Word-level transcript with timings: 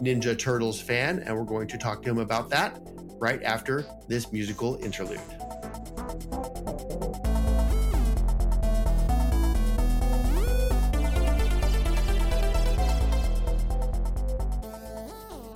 Ninja 0.02 0.38
Turtles 0.38 0.82
fan. 0.82 1.20
And 1.20 1.38
we're 1.38 1.46
going 1.46 1.70
to 1.70 1.78
talk 1.78 2.04
to 2.04 2.10
him 2.10 2.18
about 2.18 2.50
that 2.50 2.82
right 3.18 3.42
after 3.44 3.86
this 4.10 4.34
musical 4.34 4.76
interlude. 4.84 5.22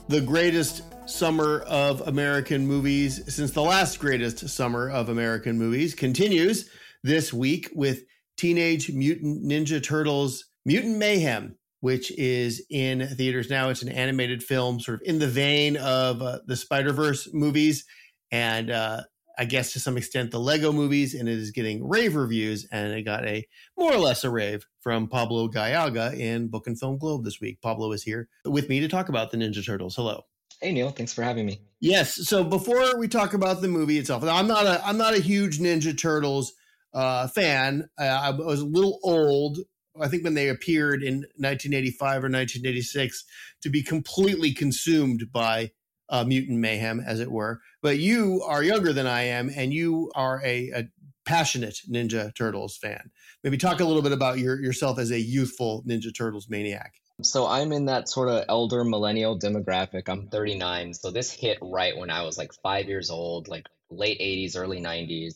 The 0.08 0.22
greatest 0.22 0.84
summer 1.09 1.61
of 1.61 2.02
American 2.08 2.67
movies 2.67 3.22
since 3.34 3.52
the 3.52 3.61
last 3.61 4.00
greatest 4.00 4.47
summer 4.50 4.89
of 4.89 5.09
American 5.09 5.58
movies 5.58 5.95
continues 5.95 6.70
this 7.03 7.34
week 7.34 7.70
with 7.73 8.03
Teenage 8.38 8.92
Mutant 8.92 9.44
Ninja 9.44 9.81
Turtles 9.81 10.45
Mutant 10.64 10.97
Mayhem, 10.97 11.58
which 11.80 12.12
is 12.20 12.64
in 12.70 13.08
theaters 13.08 13.50
now. 13.50 13.70
It's 13.70 13.81
an 13.81 13.89
animated 13.89 14.44
film, 14.44 14.80
sort 14.80 15.02
of 15.02 15.08
in 15.08 15.17
the 15.17 15.28
vein 15.28 15.75
of 15.78 16.22
uh, 16.22 16.40
the 16.45 16.56
Spider 16.56 16.94
Verse 16.94 17.28
movies, 17.34 17.84
and 18.31 18.69
uh, 18.69 19.02
I 19.40 19.45
guess 19.45 19.73
to 19.73 19.80
some 19.80 19.97
extent 19.97 20.30
the 20.30 20.40
Lego 20.40 20.72
movies, 20.72 21.16
and 21.16 21.28
it 21.28 21.38
is 21.38 21.50
getting 21.50 21.88
rave 21.88 22.16
reviews. 22.16 22.67
And 22.72 22.94
it 22.94 23.03
got 23.03 23.25
a 23.25 23.44
more 23.75 23.92
or 23.94 23.97
less 23.97 24.23
a 24.23 24.30
rave 24.30 24.67
from 24.86 25.08
Pablo 25.08 25.47
Gallaga 25.47 26.16
in 26.16 26.47
Book 26.47 26.67
and 26.67 26.80
Film 26.80 27.00
Globe 27.00 27.23
this 27.23 27.41
week. 27.41 27.59
Pablo 27.59 27.91
is 27.91 28.03
here 28.03 28.30
with 28.45 28.69
me 28.69 28.80
to 28.81 28.88
talk 28.88 29.09
about 29.09 29.31
the 29.31 29.38
Ninja 29.38 29.66
Turtles. 29.66 29.95
Hello. 29.95 30.22
Hey 30.61 30.72
Neal, 30.72 30.91
thanks 30.91 31.11
for 31.11 31.23
having 31.23 31.47
me. 31.47 31.59
Yes. 31.80 32.14
So 32.28 32.44
before 32.44 32.95
we 33.00 33.08
talk 33.08 33.33
about 33.33 33.61
the 33.61 33.67
movie 33.67 33.97
itself, 33.97 34.23
I'm 34.23 34.45
not 34.45 34.67
a 34.67 34.85
I'm 34.85 35.00
not 35.00 35.16
a 35.16 35.19
huge 35.19 35.57
Ninja 35.57 36.00
Turtles 36.00 36.53
uh, 36.94 37.28
fan. 37.29 37.90
Uh, 38.00 38.03
I 38.03 38.29
was 38.29 38.62
a 38.62 38.66
little 38.66 39.00
old. 39.03 39.57
I 40.00 40.07
think 40.07 40.24
when 40.24 40.35
they 40.35 40.50
appeared 40.50 41.01
in 41.01 41.25
1985 41.38 42.07
or 42.07 42.29
1986 42.29 43.25
to 43.63 43.69
be 43.72 43.81
completely 43.81 44.53
consumed 44.53 45.31
by 45.34 45.72
uh, 46.09 46.24
mutant 46.25 46.59
mayhem, 46.59 47.00
as 47.00 47.19
it 47.19 47.31
were. 47.31 47.59
But 47.81 47.97
you 47.97 48.44
are 48.45 48.62
younger 48.62 48.94
than 48.94 49.07
I 49.07 49.24
am, 49.24 49.50
and 49.56 49.74
you 49.74 50.12
are 50.13 50.41
a, 50.45 50.69
a 50.75 50.84
passionate 51.25 51.79
Ninja 51.90 52.35
Turtles 52.35 52.78
fan. 52.78 53.09
Maybe 53.45 53.57
talk 53.57 53.79
a 53.79 53.85
little 53.85 54.01
bit 54.01 54.11
about 54.11 54.39
your, 54.39 54.59
yourself 54.59 54.97
as 54.97 55.11
a 55.11 55.19
youthful 55.19 55.83
Ninja 55.88 56.11
Turtles 56.11 56.50
maniac. 56.50 56.95
So 57.22 57.45
I'm 57.45 57.72
in 57.73 57.85
that 57.85 58.09
sort 58.09 58.28
of 58.28 58.44
elder 58.50 58.83
millennial 58.83 59.38
demographic. 59.38 60.09
I'm 60.09 60.29
39, 60.29 60.95
so 60.95 61.11
this 61.11 61.31
hit 61.31 61.59
right 61.61 61.95
when 61.95 62.09
I 62.09 62.23
was 62.23 62.39
like 62.39 62.53
five 62.63 62.88
years 62.88 63.11
old, 63.11 63.47
like 63.47 63.67
late 63.91 64.19
80s, 64.19 64.57
early 64.57 64.81
90s. 64.81 65.35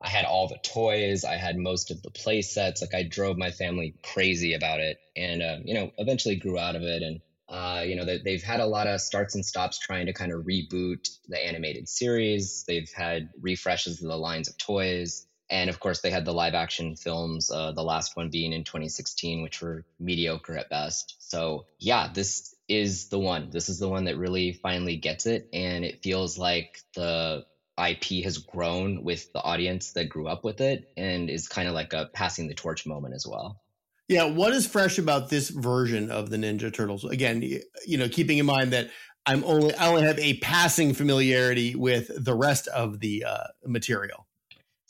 I 0.00 0.08
had 0.08 0.26
all 0.26 0.46
the 0.46 0.58
toys. 0.62 1.24
I 1.24 1.34
had 1.34 1.56
most 1.56 1.90
of 1.90 2.00
the 2.02 2.10
play 2.12 2.40
sets. 2.42 2.82
Like 2.82 2.94
I 2.94 3.02
drove 3.02 3.36
my 3.36 3.50
family 3.50 3.96
crazy 4.04 4.54
about 4.54 4.78
it, 4.78 4.98
and 5.16 5.42
uh, 5.42 5.56
you 5.64 5.74
know, 5.74 5.90
eventually 5.98 6.36
grew 6.36 6.56
out 6.56 6.76
of 6.76 6.82
it. 6.82 7.02
And 7.02 7.20
uh, 7.48 7.82
you 7.82 7.96
know, 7.96 8.04
they, 8.04 8.18
they've 8.18 8.44
had 8.44 8.60
a 8.60 8.66
lot 8.66 8.86
of 8.86 9.00
starts 9.00 9.34
and 9.34 9.44
stops 9.44 9.80
trying 9.80 10.06
to 10.06 10.12
kind 10.12 10.32
of 10.32 10.44
reboot 10.44 11.08
the 11.26 11.44
animated 11.44 11.88
series. 11.88 12.64
They've 12.68 12.90
had 12.94 13.28
refreshes 13.40 14.00
of 14.00 14.08
the 14.08 14.16
lines 14.16 14.48
of 14.48 14.56
toys. 14.56 15.26
And 15.50 15.68
of 15.68 15.80
course, 15.80 16.00
they 16.00 16.10
had 16.10 16.24
the 16.24 16.32
live 16.32 16.54
action 16.54 16.96
films, 16.96 17.50
uh, 17.50 17.72
the 17.72 17.82
last 17.82 18.16
one 18.16 18.30
being 18.30 18.52
in 18.52 18.64
2016, 18.64 19.42
which 19.42 19.60
were 19.60 19.84
mediocre 19.98 20.56
at 20.56 20.70
best. 20.70 21.16
So, 21.18 21.66
yeah, 21.78 22.08
this 22.12 22.54
is 22.68 23.08
the 23.08 23.18
one. 23.18 23.50
This 23.50 23.68
is 23.68 23.78
the 23.78 23.88
one 23.88 24.04
that 24.04 24.16
really 24.16 24.52
finally 24.52 24.96
gets 24.96 25.26
it. 25.26 25.48
And 25.52 25.84
it 25.84 26.02
feels 26.02 26.38
like 26.38 26.80
the 26.94 27.44
IP 27.78 28.24
has 28.24 28.38
grown 28.38 29.02
with 29.02 29.32
the 29.32 29.42
audience 29.42 29.92
that 29.92 30.08
grew 30.08 30.28
up 30.28 30.44
with 30.44 30.60
it 30.60 30.92
and 30.96 31.28
is 31.28 31.48
kind 31.48 31.68
of 31.68 31.74
like 31.74 31.92
a 31.92 32.10
passing 32.12 32.46
the 32.46 32.54
torch 32.54 32.86
moment 32.86 33.14
as 33.14 33.26
well. 33.26 33.60
Yeah, 34.08 34.24
what 34.24 34.52
is 34.52 34.66
fresh 34.66 34.98
about 34.98 35.30
this 35.30 35.50
version 35.50 36.10
of 36.10 36.30
the 36.30 36.36
Ninja 36.36 36.72
Turtles? 36.72 37.04
Again, 37.04 37.42
you 37.86 37.96
know, 37.96 38.08
keeping 38.08 38.38
in 38.38 38.46
mind 38.46 38.72
that 38.72 38.90
I'm 39.26 39.44
only 39.44 39.74
I 39.74 39.88
only 39.88 40.02
have 40.02 40.18
a 40.18 40.38
passing 40.38 40.94
familiarity 40.94 41.74
with 41.74 42.10
the 42.16 42.34
rest 42.34 42.66
of 42.68 43.00
the 43.00 43.24
uh, 43.24 43.44
material. 43.64 44.26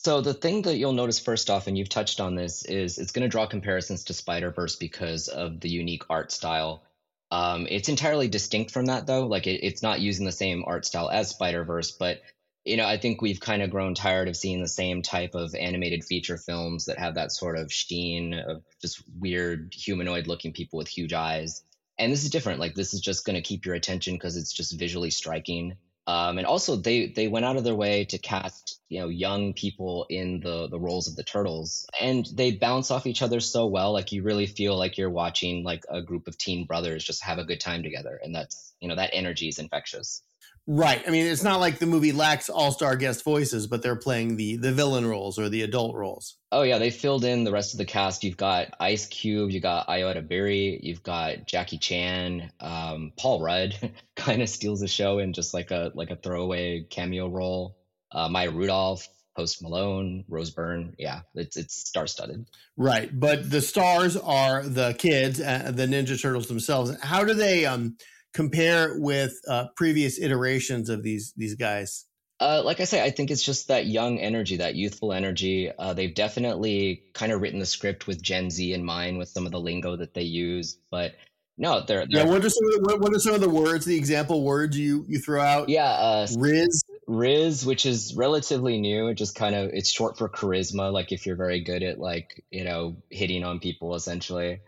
So 0.02 0.22
the 0.22 0.32
thing 0.32 0.62
that 0.62 0.78
you'll 0.78 0.94
notice 0.94 1.18
first 1.18 1.50
off, 1.50 1.66
and 1.66 1.76
you've 1.76 1.90
touched 1.90 2.20
on 2.20 2.34
this, 2.34 2.64
is 2.64 2.96
it's 2.96 3.12
going 3.12 3.22
to 3.22 3.28
draw 3.28 3.44
comparisons 3.44 4.04
to 4.04 4.14
Spider 4.14 4.50
Verse 4.50 4.74
because 4.74 5.28
of 5.28 5.60
the 5.60 5.68
unique 5.68 6.04
art 6.08 6.32
style. 6.32 6.82
Um, 7.30 7.66
it's 7.68 7.90
entirely 7.90 8.26
distinct 8.26 8.70
from 8.70 8.86
that, 8.86 9.06
though. 9.06 9.26
Like 9.26 9.46
it, 9.46 9.62
it's 9.62 9.82
not 9.82 10.00
using 10.00 10.24
the 10.24 10.32
same 10.32 10.64
art 10.66 10.86
style 10.86 11.10
as 11.10 11.28
Spider 11.28 11.64
Verse, 11.64 11.90
but 11.90 12.22
you 12.64 12.78
know, 12.78 12.86
I 12.86 12.96
think 12.96 13.20
we've 13.20 13.40
kind 13.40 13.60
of 13.60 13.68
grown 13.68 13.94
tired 13.94 14.28
of 14.28 14.38
seeing 14.38 14.62
the 14.62 14.68
same 14.68 15.02
type 15.02 15.34
of 15.34 15.54
animated 15.54 16.02
feature 16.02 16.38
films 16.38 16.86
that 16.86 16.98
have 16.98 17.16
that 17.16 17.30
sort 17.30 17.58
of 17.58 17.70
sheen 17.70 18.32
of 18.32 18.62
just 18.80 19.02
weird 19.18 19.74
humanoid 19.74 20.26
looking 20.26 20.54
people 20.54 20.78
with 20.78 20.88
huge 20.88 21.12
eyes. 21.12 21.62
And 21.98 22.10
this 22.10 22.24
is 22.24 22.30
different. 22.30 22.58
Like 22.58 22.74
this 22.74 22.94
is 22.94 23.02
just 23.02 23.26
going 23.26 23.36
to 23.36 23.42
keep 23.46 23.66
your 23.66 23.74
attention 23.74 24.14
because 24.14 24.38
it's 24.38 24.54
just 24.54 24.78
visually 24.78 25.10
striking. 25.10 25.76
Um, 26.06 26.38
and 26.38 26.46
also 26.46 26.76
they 26.76 27.08
they 27.08 27.28
went 27.28 27.44
out 27.44 27.56
of 27.56 27.64
their 27.64 27.74
way 27.74 28.04
to 28.06 28.18
cast 28.18 28.80
you 28.88 29.00
know 29.00 29.08
young 29.08 29.52
people 29.52 30.06
in 30.08 30.40
the 30.40 30.68
the 30.68 30.80
roles 30.80 31.08
of 31.08 31.16
the 31.16 31.22
turtles. 31.22 31.86
And 32.00 32.26
they 32.34 32.52
bounce 32.52 32.90
off 32.90 33.06
each 33.06 33.22
other 33.22 33.40
so 33.40 33.66
well 33.66 33.92
like 33.92 34.12
you 34.12 34.22
really 34.22 34.46
feel 34.46 34.76
like 34.76 34.98
you're 34.98 35.10
watching 35.10 35.62
like 35.62 35.84
a 35.88 36.02
group 36.02 36.26
of 36.26 36.38
teen 36.38 36.64
brothers 36.66 37.04
just 37.04 37.22
have 37.22 37.38
a 37.38 37.44
good 37.44 37.60
time 37.60 37.82
together. 37.82 38.20
And 38.22 38.34
that's 38.34 38.74
you 38.80 38.88
know 38.88 38.96
that 38.96 39.10
energy 39.12 39.48
is 39.48 39.58
infectious 39.58 40.22
Right. 40.66 41.02
I 41.06 41.10
mean, 41.10 41.26
it's 41.26 41.42
not 41.42 41.58
like 41.58 41.78
the 41.78 41.86
movie 41.86 42.12
lacks 42.12 42.48
all-star 42.48 42.94
guest 42.94 43.24
voices, 43.24 43.66
but 43.66 43.82
they're 43.82 43.96
playing 43.96 44.36
the 44.36 44.56
the 44.56 44.72
villain 44.72 45.06
roles 45.06 45.38
or 45.38 45.48
the 45.48 45.62
adult 45.62 45.96
roles. 45.96 46.36
Oh 46.52 46.62
yeah, 46.62 46.78
they 46.78 46.90
filled 46.90 47.24
in 47.24 47.44
the 47.44 47.50
rest 47.50 47.74
of 47.74 47.78
the 47.78 47.84
cast. 47.84 48.22
You've 48.22 48.36
got 48.36 48.68
Ice 48.78 49.06
Cube, 49.06 49.50
you 49.50 49.60
got 49.60 49.88
Ayo 49.88 50.14
Edebiri, 50.14 50.78
you've 50.82 51.02
got 51.02 51.46
Jackie 51.46 51.78
Chan, 51.78 52.52
um, 52.60 53.12
Paul 53.18 53.40
Rudd 53.42 53.92
kind 54.16 54.42
of 54.42 54.48
steals 54.48 54.80
the 54.80 54.88
show 54.88 55.18
in 55.18 55.32
just 55.32 55.54
like 55.54 55.70
a 55.70 55.90
like 55.94 56.10
a 56.10 56.16
throwaway 56.16 56.86
cameo 56.88 57.28
role. 57.28 57.76
Uh, 58.12 58.28
Maya 58.28 58.50
Rudolph, 58.50 59.08
Post 59.36 59.62
Malone, 59.62 60.24
Rose 60.28 60.50
Byrne. 60.50 60.94
Yeah, 60.98 61.22
it's 61.34 61.56
it's 61.56 61.88
star 61.88 62.06
studded. 62.06 62.46
Right, 62.76 63.10
but 63.12 63.50
the 63.50 63.60
stars 63.60 64.16
are 64.16 64.62
the 64.62 64.94
kids, 64.94 65.40
uh, 65.40 65.72
the 65.74 65.86
Ninja 65.86 66.20
Turtles 66.20 66.46
themselves. 66.46 66.96
How 67.02 67.24
do 67.24 67.34
they 67.34 67.66
um 67.66 67.96
compare 68.32 68.98
with 68.98 69.40
uh, 69.48 69.66
previous 69.76 70.20
iterations 70.20 70.88
of 70.88 71.02
these 71.02 71.32
these 71.36 71.54
guys? 71.54 72.06
Uh, 72.40 72.62
like 72.64 72.80
I 72.80 72.84
say, 72.84 73.04
I 73.04 73.10
think 73.10 73.30
it's 73.30 73.42
just 73.42 73.68
that 73.68 73.86
young 73.86 74.18
energy, 74.18 74.56
that 74.56 74.74
youthful 74.74 75.12
energy. 75.12 75.70
Uh, 75.78 75.92
they've 75.92 76.14
definitely 76.14 77.02
kind 77.12 77.32
of 77.32 77.42
written 77.42 77.60
the 77.60 77.66
script 77.66 78.06
with 78.06 78.22
Gen 78.22 78.50
Z 78.50 78.72
in 78.72 78.82
mind, 78.82 79.18
with 79.18 79.28
some 79.28 79.44
of 79.44 79.52
the 79.52 79.60
lingo 79.60 79.96
that 79.96 80.14
they 80.14 80.22
use. 80.22 80.78
But 80.90 81.12
no, 81.58 81.80
they're, 81.80 82.06
they're 82.06 82.24
yeah. 82.24 82.24
What 82.24 82.42
are 82.42 82.48
some 82.48 82.66
of 82.66 82.72
the, 82.72 82.80
what, 82.82 83.00
what, 83.00 83.14
are 83.14 83.18
some 83.18 83.34
of 83.34 83.42
the 83.42 83.50
words, 83.50 83.84
the 83.84 83.98
example 83.98 84.42
words 84.42 84.78
you 84.78 85.04
you 85.06 85.18
throw 85.18 85.42
out? 85.42 85.68
Yeah, 85.68 85.84
uh, 85.84 86.26
Riz, 86.38 86.82
Riz, 87.06 87.66
which 87.66 87.84
is 87.84 88.14
relatively 88.16 88.80
new. 88.80 89.08
It 89.08 89.16
just 89.16 89.34
kind 89.34 89.54
of 89.54 89.68
it's 89.74 89.90
short 89.90 90.16
for 90.16 90.30
charisma. 90.30 90.90
Like 90.90 91.12
if 91.12 91.26
you're 91.26 91.36
very 91.36 91.60
good 91.60 91.82
at 91.82 91.98
like 91.98 92.42
you 92.50 92.64
know 92.64 92.96
hitting 93.10 93.44
on 93.44 93.60
people, 93.60 93.94
essentially. 93.94 94.60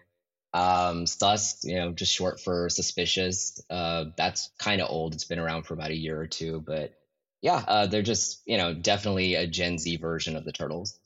Um, 0.54 1.06
sus, 1.06 1.64
you 1.64 1.76
know, 1.76 1.92
just 1.92 2.12
short 2.12 2.40
for 2.40 2.68
suspicious. 2.68 3.62
Uh, 3.70 4.06
that's 4.16 4.50
kind 4.58 4.80
of 4.82 4.90
old. 4.90 5.14
It's 5.14 5.24
been 5.24 5.38
around 5.38 5.62
for 5.64 5.74
about 5.74 5.90
a 5.90 5.96
year 5.96 6.20
or 6.20 6.26
two, 6.26 6.62
but 6.66 6.92
Yeah, 7.40 7.62
uh, 7.66 7.86
they're 7.86 8.02
just 8.02 8.42
you 8.46 8.58
know 8.58 8.74
definitely 8.74 9.34
a 9.34 9.46
Gen 9.46 9.78
Z 9.78 9.96
version 9.96 10.36
of 10.36 10.44
the 10.44 10.52
Turtles. 10.52 10.98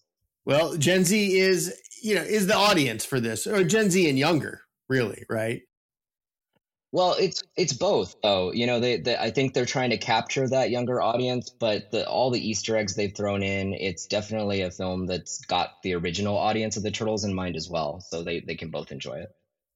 Well, 0.45 0.77
Gen 0.77 1.05
Z 1.05 1.39
is 1.39 1.75
you 2.03 2.15
know 2.15 2.23
is 2.23 2.47
the 2.47 2.57
audience 2.57 3.05
for 3.05 3.21
this, 3.21 3.47
or 3.47 3.65
Gen 3.65 3.91
Z 3.91 4.09
and 4.09 4.19
younger, 4.19 4.63
really, 4.89 5.25
right? 5.29 5.63
Well, 6.93 7.17
it's 7.19 7.43
it's 7.57 7.73
both 7.73 8.17
though. 8.23 8.53
You 8.53 8.67
know, 8.67 8.81
they, 8.81 8.99
they 8.99 9.17
I 9.17 9.31
think 9.31 9.53
they're 9.55 9.67
trying 9.67 9.91
to 9.91 9.99
capture 9.99 10.49
that 10.49 10.71
younger 10.71 11.03
audience, 11.03 11.51
but 11.51 11.91
the, 11.91 12.09
all 12.09 12.31
the 12.31 12.41
Easter 12.41 12.77
eggs 12.77 12.95
they've 12.95 13.15
thrown 13.15 13.43
in, 13.43 13.75
it's 13.75 14.07
definitely 14.07 14.63
a 14.63 14.71
film 14.71 15.07
that's 15.07 15.45
got 15.45 15.83
the 15.83 15.95
original 15.95 16.37
audience 16.37 16.77
of 16.77 16.83
the 16.83 16.91
Turtles 16.91 17.25
in 17.25 17.35
mind 17.35 17.57
as 17.57 17.69
well. 17.69 18.01
So 18.01 18.23
they 18.23 18.41
they 18.41 18.55
can 18.55 18.71
both 18.71 18.93
enjoy 18.93 19.17
it. 19.17 19.29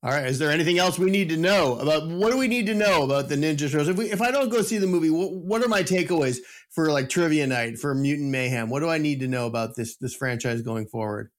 All 0.02 0.10
right. 0.10 0.26
Is 0.26 0.38
there 0.38 0.50
anything 0.50 0.78
else 0.78 0.98
we 0.98 1.10
need 1.10 1.28
to 1.28 1.36
know 1.36 1.78
about 1.78 2.08
what 2.08 2.30
do 2.30 2.38
we 2.38 2.48
need 2.48 2.64
to 2.66 2.74
know 2.74 3.02
about 3.02 3.28
the 3.28 3.36
Ninja 3.36 3.70
Turtles? 3.70 3.88
If 3.88 3.98
we 3.98 4.10
if 4.10 4.22
I 4.22 4.30
don't 4.30 4.48
go 4.48 4.62
see 4.62 4.78
the 4.78 4.86
movie, 4.86 5.10
what, 5.10 5.32
what 5.32 5.62
are 5.62 5.68
my 5.68 5.82
takeaways 5.82 6.38
for 6.70 6.90
like 6.90 7.10
trivia 7.10 7.46
night 7.46 7.78
for 7.78 7.94
Mutant 7.94 8.30
Mayhem? 8.30 8.70
What 8.70 8.80
do 8.80 8.88
I 8.88 8.96
need 8.96 9.20
to 9.20 9.28
know 9.28 9.46
about 9.46 9.76
this 9.76 9.96
this 9.96 10.14
franchise 10.14 10.62
going 10.62 10.86
forward? 10.86 11.30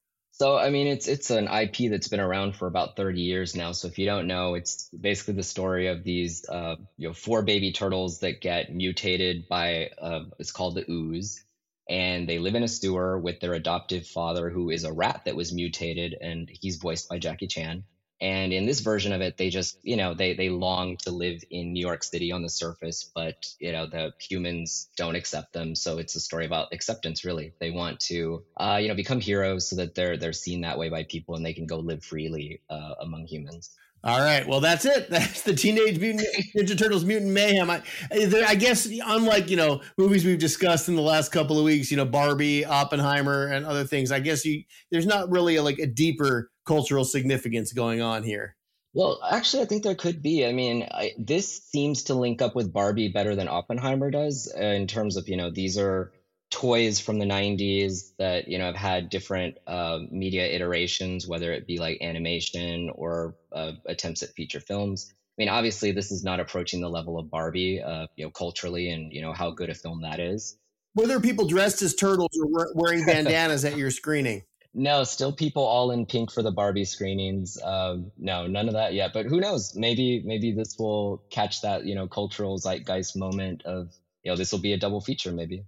So 0.41 0.57
I 0.57 0.71
mean, 0.71 0.87
it's 0.87 1.07
it's 1.07 1.29
an 1.29 1.47
IP 1.47 1.91
that's 1.91 2.07
been 2.07 2.19
around 2.19 2.55
for 2.55 2.67
about 2.67 2.95
30 2.95 3.21
years 3.21 3.55
now. 3.55 3.73
So 3.73 3.87
if 3.87 3.99
you 3.99 4.07
don't 4.07 4.25
know, 4.25 4.55
it's 4.55 4.89
basically 4.89 5.35
the 5.35 5.43
story 5.43 5.85
of 5.85 6.03
these 6.03 6.43
uh, 6.49 6.77
you 6.97 7.07
know 7.07 7.13
four 7.13 7.43
baby 7.43 7.71
turtles 7.71 8.21
that 8.21 8.41
get 8.41 8.73
mutated 8.73 9.47
by 9.47 9.91
uh, 10.01 10.21
it's 10.39 10.51
called 10.51 10.73
the 10.73 10.91
ooze, 10.91 11.45
and 11.87 12.27
they 12.27 12.39
live 12.39 12.55
in 12.55 12.63
a 12.63 12.67
sewer 12.67 13.19
with 13.19 13.39
their 13.39 13.53
adoptive 13.53 14.07
father, 14.07 14.49
who 14.49 14.71
is 14.71 14.83
a 14.83 14.91
rat 14.91 15.21
that 15.25 15.35
was 15.35 15.53
mutated, 15.53 16.17
and 16.19 16.49
he's 16.59 16.77
voiced 16.77 17.07
by 17.07 17.19
Jackie 17.19 17.45
Chan. 17.45 17.83
And 18.21 18.53
in 18.53 18.67
this 18.67 18.81
version 18.81 19.13
of 19.13 19.21
it, 19.21 19.37
they 19.37 19.49
just, 19.49 19.79
you 19.81 19.97
know, 19.97 20.13
they 20.13 20.33
they 20.35 20.49
long 20.49 20.95
to 20.97 21.11
live 21.11 21.43
in 21.49 21.73
New 21.73 21.79
York 21.79 22.03
City 22.03 22.31
on 22.31 22.43
the 22.43 22.49
surface, 22.49 23.03
but 23.03 23.47
you 23.59 23.71
know, 23.71 23.87
the 23.87 24.13
humans 24.19 24.89
don't 24.95 25.15
accept 25.15 25.53
them. 25.53 25.73
So 25.73 25.97
it's 25.97 26.15
a 26.15 26.19
story 26.19 26.45
about 26.45 26.71
acceptance, 26.71 27.25
really. 27.25 27.53
They 27.59 27.71
want 27.71 27.99
to, 28.01 28.43
uh, 28.57 28.77
you 28.79 28.87
know, 28.87 28.95
become 28.95 29.19
heroes 29.19 29.67
so 29.67 29.75
that 29.77 29.95
they're 29.95 30.17
they're 30.17 30.33
seen 30.33 30.61
that 30.61 30.77
way 30.77 30.89
by 30.89 31.03
people 31.03 31.35
and 31.35 31.43
they 31.43 31.53
can 31.53 31.65
go 31.65 31.79
live 31.79 32.03
freely 32.03 32.61
uh, 32.69 32.93
among 33.01 33.25
humans. 33.25 33.71
All 34.03 34.19
right. 34.19 34.47
Well, 34.47 34.61
that's 34.61 34.85
it. 34.85 35.09
That's 35.11 35.43
the 35.43 35.53
Teenage 35.53 35.99
Mutant 35.99 36.27
Ninja 36.57 36.77
Turtles 36.77 37.05
Mutant 37.05 37.31
Mayhem. 37.31 37.69
I, 37.69 37.83
I 38.11 38.55
guess, 38.55 38.87
unlike, 38.87 39.49
you 39.49 39.57
know, 39.57 39.81
movies 39.97 40.25
we've 40.25 40.39
discussed 40.39 40.89
in 40.89 40.95
the 40.95 41.03
last 41.03 41.31
couple 41.31 41.59
of 41.59 41.65
weeks, 41.65 41.91
you 41.91 41.97
know, 41.97 42.05
Barbie, 42.05 42.65
Oppenheimer, 42.65 43.47
and 43.47 43.63
other 43.63 43.83
things, 43.83 44.11
I 44.11 44.19
guess 44.19 44.43
you 44.43 44.63
there's 44.91 45.05
not 45.05 45.29
really 45.29 45.57
a, 45.57 45.63
like 45.63 45.77
a 45.77 45.85
deeper 45.85 46.49
cultural 46.65 47.03
significance 47.03 47.73
going 47.73 48.01
on 48.01 48.23
here. 48.23 48.55
Well, 48.93 49.21
actually, 49.29 49.63
I 49.63 49.65
think 49.65 49.83
there 49.83 49.95
could 49.95 50.21
be. 50.21 50.45
I 50.45 50.51
mean, 50.51 50.87
I, 50.91 51.13
this 51.17 51.63
seems 51.63 52.03
to 52.03 52.13
link 52.13 52.41
up 52.41 52.55
with 52.55 52.73
Barbie 52.73 53.07
better 53.07 53.35
than 53.35 53.47
Oppenheimer 53.47 54.11
does 54.11 54.51
uh, 54.53 54.61
in 54.61 54.87
terms 54.87 55.15
of, 55.15 55.29
you 55.29 55.37
know, 55.37 55.49
these 55.49 55.77
are 55.77 56.11
toys 56.51 56.99
from 56.99 57.17
the 57.17 57.25
90s 57.25 58.11
that 58.19 58.49
you 58.49 58.59
know 58.59 58.65
have 58.65 58.75
had 58.75 59.09
different 59.09 59.57
uh, 59.65 59.99
media 60.11 60.45
iterations 60.45 61.25
whether 61.25 61.53
it 61.53 61.65
be 61.65 61.79
like 61.79 61.97
animation 62.01 62.91
or 62.93 63.35
uh, 63.53 63.71
attempts 63.85 64.21
at 64.21 64.29
feature 64.31 64.59
films 64.59 65.13
i 65.13 65.15
mean 65.37 65.47
obviously 65.47 65.93
this 65.93 66.11
is 66.11 66.25
not 66.25 66.41
approaching 66.41 66.81
the 66.81 66.89
level 66.89 67.17
of 67.17 67.31
barbie 67.31 67.81
uh, 67.81 68.05
you 68.17 68.25
know 68.25 68.31
culturally 68.31 68.91
and 68.91 69.13
you 69.13 69.21
know 69.21 69.31
how 69.31 69.49
good 69.49 69.69
a 69.69 69.73
film 69.73 70.01
that 70.01 70.19
is 70.19 70.57
were 70.93 71.07
there 71.07 71.21
people 71.21 71.47
dressed 71.47 71.81
as 71.81 71.95
turtles 71.95 72.37
or 72.43 72.67
wearing 72.75 73.05
bandanas 73.05 73.63
at 73.63 73.77
your 73.77 73.89
screening 73.89 74.43
no 74.73 75.03
still 75.03 75.33
people 75.33 75.63
all 75.63 75.91
in 75.91 76.05
pink 76.05 76.31
for 76.31 76.41
the 76.41 76.51
barbie 76.51 76.85
screenings 76.85 77.61
um, 77.63 78.11
no 78.17 78.47
none 78.47 78.67
of 78.67 78.73
that 78.73 78.93
yet 78.93 79.11
but 79.13 79.25
who 79.25 79.39
knows 79.39 79.75
maybe 79.75 80.21
maybe 80.25 80.51
this 80.53 80.77
will 80.79 81.21
catch 81.29 81.61
that 81.61 81.85
you 81.85 81.93
know 81.93 82.07
cultural 82.07 82.57
zeitgeist 82.57 83.17
moment 83.17 83.61
of 83.65 83.91
you 84.23 84.31
know 84.31 84.37
this 84.37 84.51
will 84.51 84.59
be 84.59 84.73
a 84.73 84.77
double 84.77 85.01
feature 85.01 85.31
maybe 85.31 85.63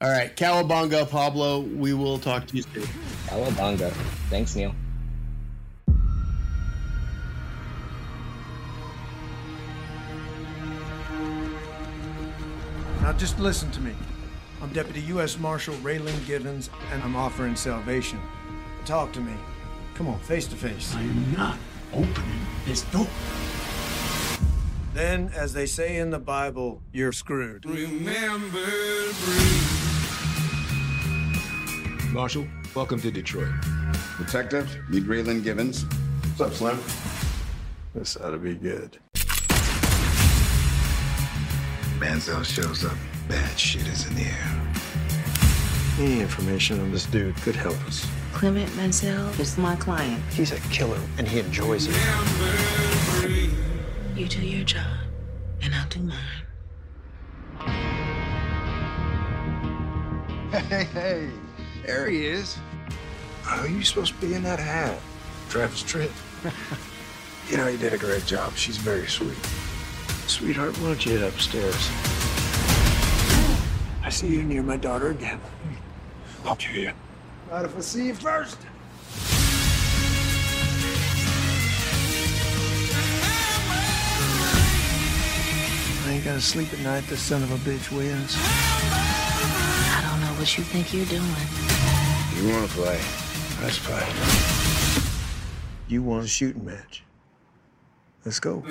all 0.00 0.10
right, 0.10 0.36
Cowabunga, 0.36 1.10
Pablo. 1.10 1.58
We 1.58 1.92
will 1.92 2.20
talk 2.20 2.46
to 2.46 2.56
you 2.56 2.62
soon. 2.62 2.84
Cowabunga. 3.26 3.90
Thanks, 4.30 4.54
Neal. 4.54 4.72
Now 13.02 13.12
just 13.14 13.40
listen 13.40 13.72
to 13.72 13.80
me. 13.80 13.96
I'm 14.62 14.72
Deputy 14.72 15.00
U.S. 15.00 15.36
Marshal 15.36 15.74
Raylan 15.76 16.24
Givens, 16.26 16.70
and 16.92 17.02
I'm 17.02 17.16
offering 17.16 17.56
salvation. 17.56 18.20
Talk 18.88 19.12
to 19.12 19.20
me. 19.20 19.34
Come 19.92 20.08
on, 20.08 20.18
face 20.20 20.46
to 20.46 20.56
face. 20.56 20.94
I 20.94 21.02
am 21.02 21.34
not 21.36 21.58
opening 21.92 22.40
this 22.64 22.84
door. 22.84 23.06
Then, 24.94 25.30
as 25.36 25.52
they 25.52 25.66
say 25.66 25.98
in 25.98 26.08
the 26.08 26.18
Bible, 26.18 26.80
you're 26.90 27.12
screwed. 27.12 27.66
Remember, 27.66 28.64
breathe. 29.26 29.62
Marshal, 32.14 32.46
welcome 32.74 32.98
to 33.02 33.10
Detroit. 33.10 33.52
Detective, 34.16 34.74
meet 34.88 35.04
Raylan 35.04 35.44
Givens. 35.44 35.84
What's 36.38 36.40
up, 36.40 36.54
Slim? 36.54 36.80
This 37.94 38.16
ought 38.16 38.30
to 38.30 38.38
be 38.38 38.54
good. 38.54 38.96
Mansell 42.00 42.42
shows 42.42 42.86
up. 42.86 42.96
Bad 43.28 43.58
shit 43.58 43.86
is 43.86 44.06
in 44.06 44.14
the 44.14 44.22
air. 44.22 44.72
Any 45.98 46.22
information 46.22 46.80
on 46.80 46.90
this 46.90 47.04
dude 47.04 47.36
could 47.36 47.54
help 47.54 47.76
us. 47.84 48.08
Clement 48.38 48.70
Mansell 48.76 49.28
is 49.40 49.58
my 49.58 49.74
client. 49.74 50.22
He's 50.32 50.52
a 50.52 50.60
killer, 50.70 51.00
and 51.18 51.26
he 51.26 51.40
enjoys 51.40 51.88
it. 51.88 51.96
You 54.14 54.28
do 54.28 54.40
your 54.40 54.62
job, 54.62 55.00
and 55.60 55.74
I'll 55.74 55.88
do 55.88 55.98
mine. 55.98 56.44
Hey, 60.52 60.84
hey, 60.84 61.30
there 61.84 62.06
he 62.06 62.26
is. 62.26 62.56
How 63.42 63.62
are 63.62 63.66
you 63.66 63.82
supposed 63.82 64.14
to 64.14 64.20
be 64.24 64.34
in 64.34 64.44
that 64.44 64.60
hat? 64.60 65.00
Travis 65.48 65.82
Tritt. 65.82 66.12
you 67.50 67.56
know, 67.56 67.66
you 67.66 67.76
did 67.76 67.92
a 67.92 67.98
great 67.98 68.24
job. 68.24 68.54
She's 68.54 68.76
very 68.76 69.08
sweet. 69.08 69.34
Sweetheart, 70.28 70.78
why 70.78 70.86
don't 70.86 71.04
you 71.04 71.18
head 71.18 71.28
upstairs? 71.32 71.90
I 74.04 74.10
see 74.10 74.28
you 74.28 74.44
near 74.44 74.62
my 74.62 74.76
daughter 74.76 75.08
again. 75.08 75.40
I'll 76.44 76.54
kill 76.54 76.76
you. 76.76 76.92
Not 77.50 77.64
if 77.64 77.76
I 77.76 77.80
see 77.80 78.06
you 78.08 78.14
first. 78.14 78.58
I 86.04 86.12
ain't 86.12 86.24
gotta 86.24 86.42
sleep 86.42 86.72
at 86.74 86.80
night. 86.80 87.04
This 87.08 87.20
son 87.20 87.42
of 87.42 87.50
a 87.50 87.56
bitch 87.68 87.90
wins. 87.90 88.36
I 88.36 90.06
don't 90.10 90.20
know 90.20 90.38
what 90.38 90.58
you 90.58 90.64
think 90.64 90.92
you're 90.92 91.06
doing. 91.06 91.22
You 92.36 92.52
want 92.52 92.70
to 92.70 92.76
play? 92.76 93.00
Let's 93.62 93.78
play. 93.78 94.06
You 95.88 96.02
want 96.02 96.24
a 96.24 96.28
shooting 96.28 96.66
match? 96.66 97.02
Let's 98.26 98.40
go. 98.40 98.62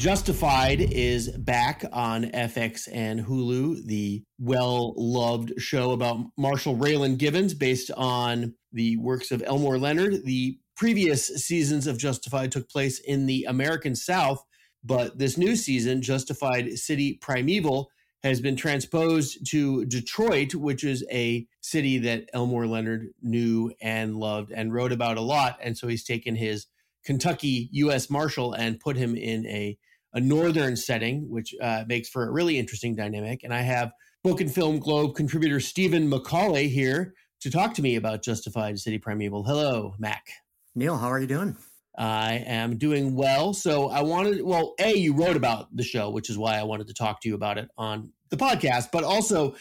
Justified 0.00 0.80
is 0.80 1.28
back 1.28 1.84
on 1.92 2.24
FX 2.30 2.88
and 2.90 3.20
Hulu, 3.20 3.84
the 3.84 4.24
well 4.38 4.94
loved 4.96 5.52
show 5.58 5.90
about 5.90 6.24
Marshal 6.38 6.74
Raylan 6.74 7.18
Givens, 7.18 7.52
based 7.52 7.90
on 7.98 8.54
the 8.72 8.96
works 8.96 9.30
of 9.30 9.42
Elmore 9.44 9.76
Leonard. 9.76 10.24
The 10.24 10.58
previous 10.74 11.26
seasons 11.26 11.86
of 11.86 11.98
Justified 11.98 12.50
took 12.50 12.70
place 12.70 12.98
in 12.98 13.26
the 13.26 13.44
American 13.44 13.94
South, 13.94 14.42
but 14.82 15.18
this 15.18 15.36
new 15.36 15.54
season, 15.54 16.00
Justified 16.00 16.78
City 16.78 17.18
Primeval, 17.20 17.90
has 18.22 18.40
been 18.40 18.56
transposed 18.56 19.50
to 19.50 19.84
Detroit, 19.84 20.54
which 20.54 20.82
is 20.82 21.04
a 21.12 21.46
city 21.60 21.98
that 21.98 22.24
Elmore 22.32 22.66
Leonard 22.66 23.08
knew 23.20 23.70
and 23.82 24.16
loved 24.16 24.50
and 24.50 24.72
wrote 24.72 24.92
about 24.92 25.18
a 25.18 25.20
lot. 25.20 25.58
And 25.60 25.76
so 25.76 25.88
he's 25.88 26.04
taken 26.04 26.36
his 26.36 26.68
Kentucky 27.04 27.68
U.S. 27.72 28.08
Marshal 28.08 28.54
and 28.54 28.80
put 28.80 28.96
him 28.96 29.14
in 29.14 29.46
a, 29.46 29.76
a 30.12 30.20
northern 30.20 30.76
setting, 30.76 31.28
which 31.30 31.54
uh, 31.60 31.84
makes 31.86 32.08
for 32.08 32.28
a 32.28 32.30
really 32.30 32.58
interesting 32.58 32.94
dynamic. 32.94 33.42
And 33.44 33.54
I 33.54 33.62
have 33.62 33.92
Book 34.22 34.40
and 34.40 34.52
Film 34.52 34.78
Globe 34.78 35.14
contributor 35.14 35.60
Stephen 35.60 36.08
Macaulay 36.08 36.68
here 36.68 37.14
to 37.40 37.50
talk 37.50 37.74
to 37.74 37.82
me 37.82 37.96
about 37.96 38.22
Justified 38.22 38.78
City 38.78 38.98
Primeval. 38.98 39.44
Hello, 39.44 39.94
Mac. 39.98 40.26
Neal, 40.74 40.96
how 40.96 41.10
are 41.10 41.20
you 41.20 41.26
doing? 41.26 41.56
I 41.96 42.44
am 42.46 42.78
doing 42.78 43.14
well. 43.14 43.52
So 43.52 43.88
I 43.88 44.02
wanted, 44.02 44.42
well, 44.42 44.74
A, 44.78 44.94
you 44.94 45.14
wrote 45.14 45.36
about 45.36 45.74
the 45.74 45.82
show, 45.82 46.10
which 46.10 46.30
is 46.30 46.38
why 46.38 46.58
I 46.58 46.62
wanted 46.62 46.86
to 46.88 46.94
talk 46.94 47.20
to 47.22 47.28
you 47.28 47.34
about 47.34 47.58
it 47.58 47.68
on 47.76 48.12
the 48.30 48.36
podcast, 48.36 48.88
but 48.92 49.04
also 49.04 49.54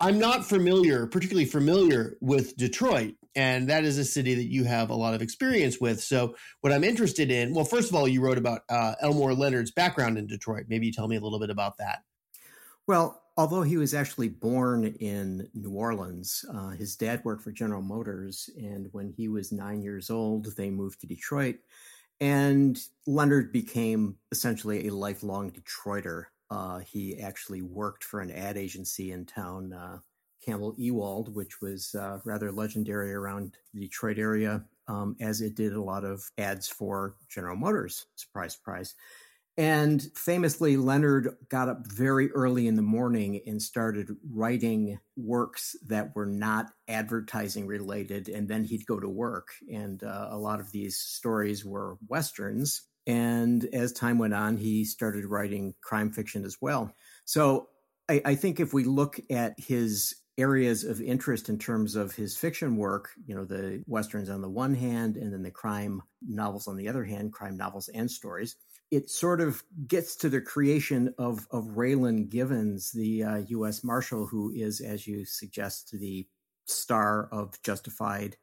I'm 0.00 0.18
not 0.18 0.44
familiar, 0.44 1.06
particularly 1.06 1.44
familiar 1.44 2.16
with 2.20 2.56
Detroit. 2.56 3.14
And 3.34 3.68
that 3.68 3.84
is 3.84 3.98
a 3.98 4.04
city 4.04 4.34
that 4.34 4.50
you 4.50 4.64
have 4.64 4.90
a 4.90 4.94
lot 4.94 5.14
of 5.14 5.22
experience 5.22 5.80
with. 5.80 6.02
So, 6.02 6.34
what 6.60 6.72
I'm 6.72 6.84
interested 6.84 7.30
in, 7.30 7.54
well, 7.54 7.64
first 7.64 7.88
of 7.88 7.94
all, 7.94 8.06
you 8.06 8.20
wrote 8.20 8.38
about 8.38 8.62
uh, 8.68 8.94
Elmore 9.00 9.34
Leonard's 9.34 9.70
background 9.70 10.18
in 10.18 10.26
Detroit. 10.26 10.66
Maybe 10.68 10.86
you 10.86 10.92
tell 10.92 11.08
me 11.08 11.16
a 11.16 11.20
little 11.20 11.40
bit 11.40 11.50
about 11.50 11.78
that. 11.78 12.00
Well, 12.86 13.22
although 13.36 13.62
he 13.62 13.76
was 13.76 13.94
actually 13.94 14.28
born 14.28 14.84
in 14.84 15.48
New 15.54 15.72
Orleans, 15.72 16.44
uh, 16.52 16.70
his 16.70 16.96
dad 16.96 17.24
worked 17.24 17.42
for 17.42 17.52
General 17.52 17.82
Motors. 17.82 18.50
And 18.56 18.88
when 18.92 19.08
he 19.08 19.28
was 19.28 19.52
nine 19.52 19.82
years 19.82 20.10
old, 20.10 20.56
they 20.56 20.70
moved 20.70 21.00
to 21.00 21.06
Detroit. 21.06 21.56
And 22.20 22.78
Leonard 23.06 23.52
became 23.52 24.16
essentially 24.30 24.86
a 24.86 24.94
lifelong 24.94 25.50
Detroiter. 25.50 26.26
Uh, 26.50 26.78
he 26.80 27.20
actually 27.20 27.62
worked 27.62 28.04
for 28.04 28.20
an 28.20 28.30
ad 28.30 28.56
agency 28.56 29.12
in 29.12 29.24
town, 29.24 29.72
uh, 29.72 29.98
Campbell 30.44 30.74
Ewald, 30.76 31.34
which 31.34 31.60
was 31.60 31.94
uh, 31.94 32.18
rather 32.24 32.50
legendary 32.50 33.14
around 33.14 33.56
the 33.72 33.80
Detroit 33.80 34.18
area, 34.18 34.64
um, 34.88 35.16
as 35.20 35.40
it 35.40 35.54
did 35.54 35.72
a 35.72 35.82
lot 35.82 36.04
of 36.04 36.22
ads 36.38 36.68
for 36.68 37.16
General 37.28 37.56
Motors. 37.56 38.06
Surprise, 38.16 38.54
surprise. 38.54 38.94
And 39.58 40.02
famously, 40.14 40.78
Leonard 40.78 41.36
got 41.50 41.68
up 41.68 41.86
very 41.86 42.30
early 42.32 42.66
in 42.66 42.76
the 42.76 42.82
morning 42.82 43.40
and 43.46 43.60
started 43.60 44.08
writing 44.30 44.98
works 45.16 45.76
that 45.88 46.16
were 46.16 46.26
not 46.26 46.72
advertising 46.88 47.66
related. 47.66 48.30
And 48.30 48.48
then 48.48 48.64
he'd 48.64 48.86
go 48.86 48.98
to 48.98 49.08
work. 49.08 49.48
And 49.70 50.02
uh, 50.02 50.28
a 50.30 50.38
lot 50.38 50.60
of 50.60 50.72
these 50.72 50.96
stories 50.96 51.66
were 51.66 51.98
Westerns. 52.08 52.82
And 53.06 53.68
as 53.74 53.92
time 53.92 54.18
went 54.18 54.32
on, 54.32 54.56
he 54.56 54.86
started 54.86 55.26
writing 55.26 55.74
crime 55.82 56.12
fiction 56.12 56.44
as 56.46 56.56
well. 56.60 56.94
So 57.26 57.68
I, 58.08 58.22
I 58.24 58.34
think 58.36 58.58
if 58.58 58.72
we 58.72 58.84
look 58.84 59.20
at 59.28 59.54
his 59.58 60.14
areas 60.38 60.84
of 60.84 61.00
interest 61.00 61.48
in 61.48 61.58
terms 61.58 61.94
of 61.94 62.14
his 62.14 62.36
fiction 62.36 62.76
work, 62.76 63.10
you 63.26 63.34
know, 63.34 63.44
the 63.44 63.82
Westerns 63.86 64.30
on 64.30 64.40
the 64.40 64.48
one 64.48 64.74
hand, 64.74 65.16
and 65.16 65.32
then 65.32 65.42
the 65.42 65.50
crime 65.50 66.02
novels 66.26 66.68
on 66.68 66.76
the 66.76 66.88
other 66.88 67.04
hand, 67.04 67.32
crime 67.32 67.56
novels 67.56 67.88
and 67.88 68.10
stories 68.10 68.56
it 68.92 69.08
sort 69.08 69.40
of 69.40 69.64
gets 69.88 70.14
to 70.16 70.28
the 70.28 70.40
creation 70.40 71.14
of 71.16 71.48
of 71.50 71.64
Raylan 71.64 72.28
Givens, 72.28 72.92
the 72.92 73.24
uh, 73.24 73.36
U.S. 73.48 73.82
Marshal, 73.82 74.26
who 74.26 74.52
is, 74.54 74.82
as 74.82 75.06
you 75.06 75.24
suggest, 75.24 75.98
the 75.98 76.28
star 76.66 77.30
of 77.32 77.60
Justified, 77.62 78.36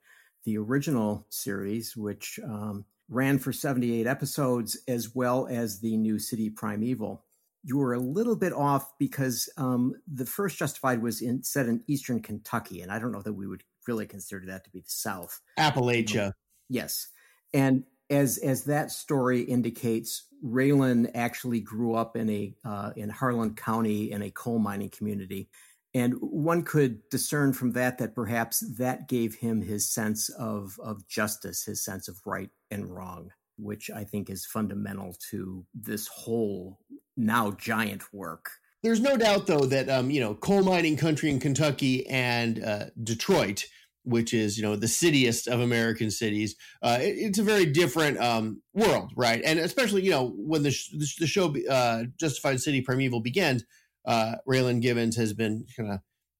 the 0.45 0.57
original 0.57 1.27
series, 1.29 1.95
which 1.95 2.39
um, 2.43 2.83
ran 3.09 3.37
for 3.37 3.53
78 3.53 4.07
episodes, 4.07 4.75
as 4.87 5.13
well 5.13 5.47
as 5.51 5.79
the 5.79 5.95
new 5.95 6.17
City 6.17 6.49
Primeval. 6.49 7.23
You 7.63 7.77
were 7.77 7.93
a 7.93 7.99
little 7.99 8.35
bit 8.35 8.53
off 8.53 8.97
because 8.99 9.49
um, 9.57 9.93
the 10.07 10.25
first 10.25 10.57
Justified 10.57 11.01
was 11.01 11.21
in, 11.21 11.43
set 11.43 11.65
in 11.67 11.83
eastern 11.87 12.21
Kentucky, 12.21 12.81
and 12.81 12.91
I 12.91 12.99
don't 12.99 13.11
know 13.11 13.21
that 13.21 13.33
we 13.33 13.47
would 13.47 13.63
really 13.87 14.05
consider 14.05 14.45
that 14.47 14.63
to 14.63 14.69
be 14.69 14.79
the 14.79 14.89
South. 14.89 15.39
Appalachia. 15.57 16.33
Yes, 16.69 17.07
and 17.53 17.83
as 18.09 18.37
as 18.37 18.63
that 18.65 18.91
story 18.91 19.41
indicates, 19.41 20.25
Raylan 20.43 21.11
actually 21.13 21.59
grew 21.59 21.95
up 21.95 22.15
in 22.15 22.29
a 22.29 22.55
uh, 22.65 22.91
in 22.95 23.09
Harlan 23.09 23.55
County 23.55 24.11
in 24.11 24.21
a 24.21 24.31
coal 24.31 24.59
mining 24.59 24.89
community, 24.89 25.49
and 25.93 26.13
one 26.19 26.63
could 26.63 27.07
discern 27.09 27.53
from 27.53 27.71
that 27.71 27.97
that 27.99 28.15
perhaps 28.15 28.63
that 28.77 29.07
gave 29.07 29.35
him 29.35 29.61
his 29.61 29.91
sense 29.91 30.29
of 30.29 30.79
of 30.83 31.07
justice, 31.07 31.63
his 31.63 31.83
sense 31.83 32.07
of 32.07 32.19
right 32.25 32.49
and 32.71 32.89
wrong, 32.89 33.31
which 33.57 33.89
I 33.89 34.03
think 34.03 34.29
is 34.29 34.45
fundamental 34.45 35.15
to 35.31 35.65
this 35.73 36.07
whole 36.07 36.79
now 37.19 37.51
giant 37.51 38.13
work. 38.13 38.49
There's 38.81 39.01
no 39.01 39.17
doubt, 39.17 39.45
though, 39.45 39.65
that 39.65 39.89
um, 39.89 40.09
you 40.09 40.21
know 40.21 40.35
coal 40.35 40.63
mining 40.63 40.97
country 40.97 41.29
in 41.29 41.39
Kentucky 41.39 42.07
and 42.07 42.63
uh, 42.63 42.85
Detroit 43.03 43.65
which 44.03 44.33
is 44.33 44.57
you 44.57 44.63
know 44.63 44.75
the 44.75 44.87
cityest 44.87 45.47
of 45.47 45.59
American 45.59 46.11
cities. 46.11 46.55
Uh, 46.81 46.97
it, 47.01 47.15
it's 47.17 47.39
a 47.39 47.43
very 47.43 47.65
different 47.65 48.19
um, 48.19 48.61
world, 48.73 49.11
right? 49.15 49.41
And 49.43 49.59
especially 49.59 50.03
you 50.03 50.11
know 50.11 50.33
when 50.35 50.63
the 50.63 50.71
sh- 50.71 50.91
the 51.19 51.27
show 51.27 51.53
uh, 51.69 52.03
Justified 52.19 52.59
City 52.61 52.81
Primeval 52.81 53.21
begins, 53.21 53.63
uh, 54.05 54.35
Raylan 54.47 54.81
Givens 54.81 55.15
has 55.17 55.33
been 55.33 55.65
kind 55.77 55.91
of 55.93 55.99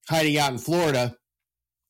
hiding 0.10 0.38
out 0.38 0.52
in 0.52 0.58
Florida, 0.58 1.16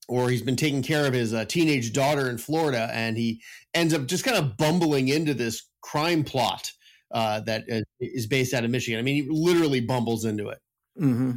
or 0.08 0.28
he's 0.28 0.42
been 0.42 0.56
taking 0.56 0.82
care 0.82 1.06
of 1.06 1.14
his 1.14 1.32
uh, 1.32 1.44
teenage 1.44 1.92
daughter 1.92 2.28
in 2.28 2.38
Florida, 2.38 2.90
and 2.92 3.16
he 3.16 3.40
ends 3.74 3.94
up 3.94 4.06
just 4.06 4.24
kind 4.24 4.36
of 4.36 4.56
bumbling 4.56 5.08
into 5.08 5.34
this 5.34 5.68
crime 5.82 6.24
plot 6.24 6.72
uh, 7.10 7.40
that 7.40 7.64
is 8.00 8.26
based 8.26 8.54
out 8.54 8.64
of 8.64 8.70
Michigan. 8.70 8.98
I 8.98 9.02
mean, 9.02 9.24
he 9.24 9.28
literally 9.30 9.80
bumbles 9.80 10.24
into 10.24 10.48
it. 10.48 10.58
Mm-hmm. 10.98 11.32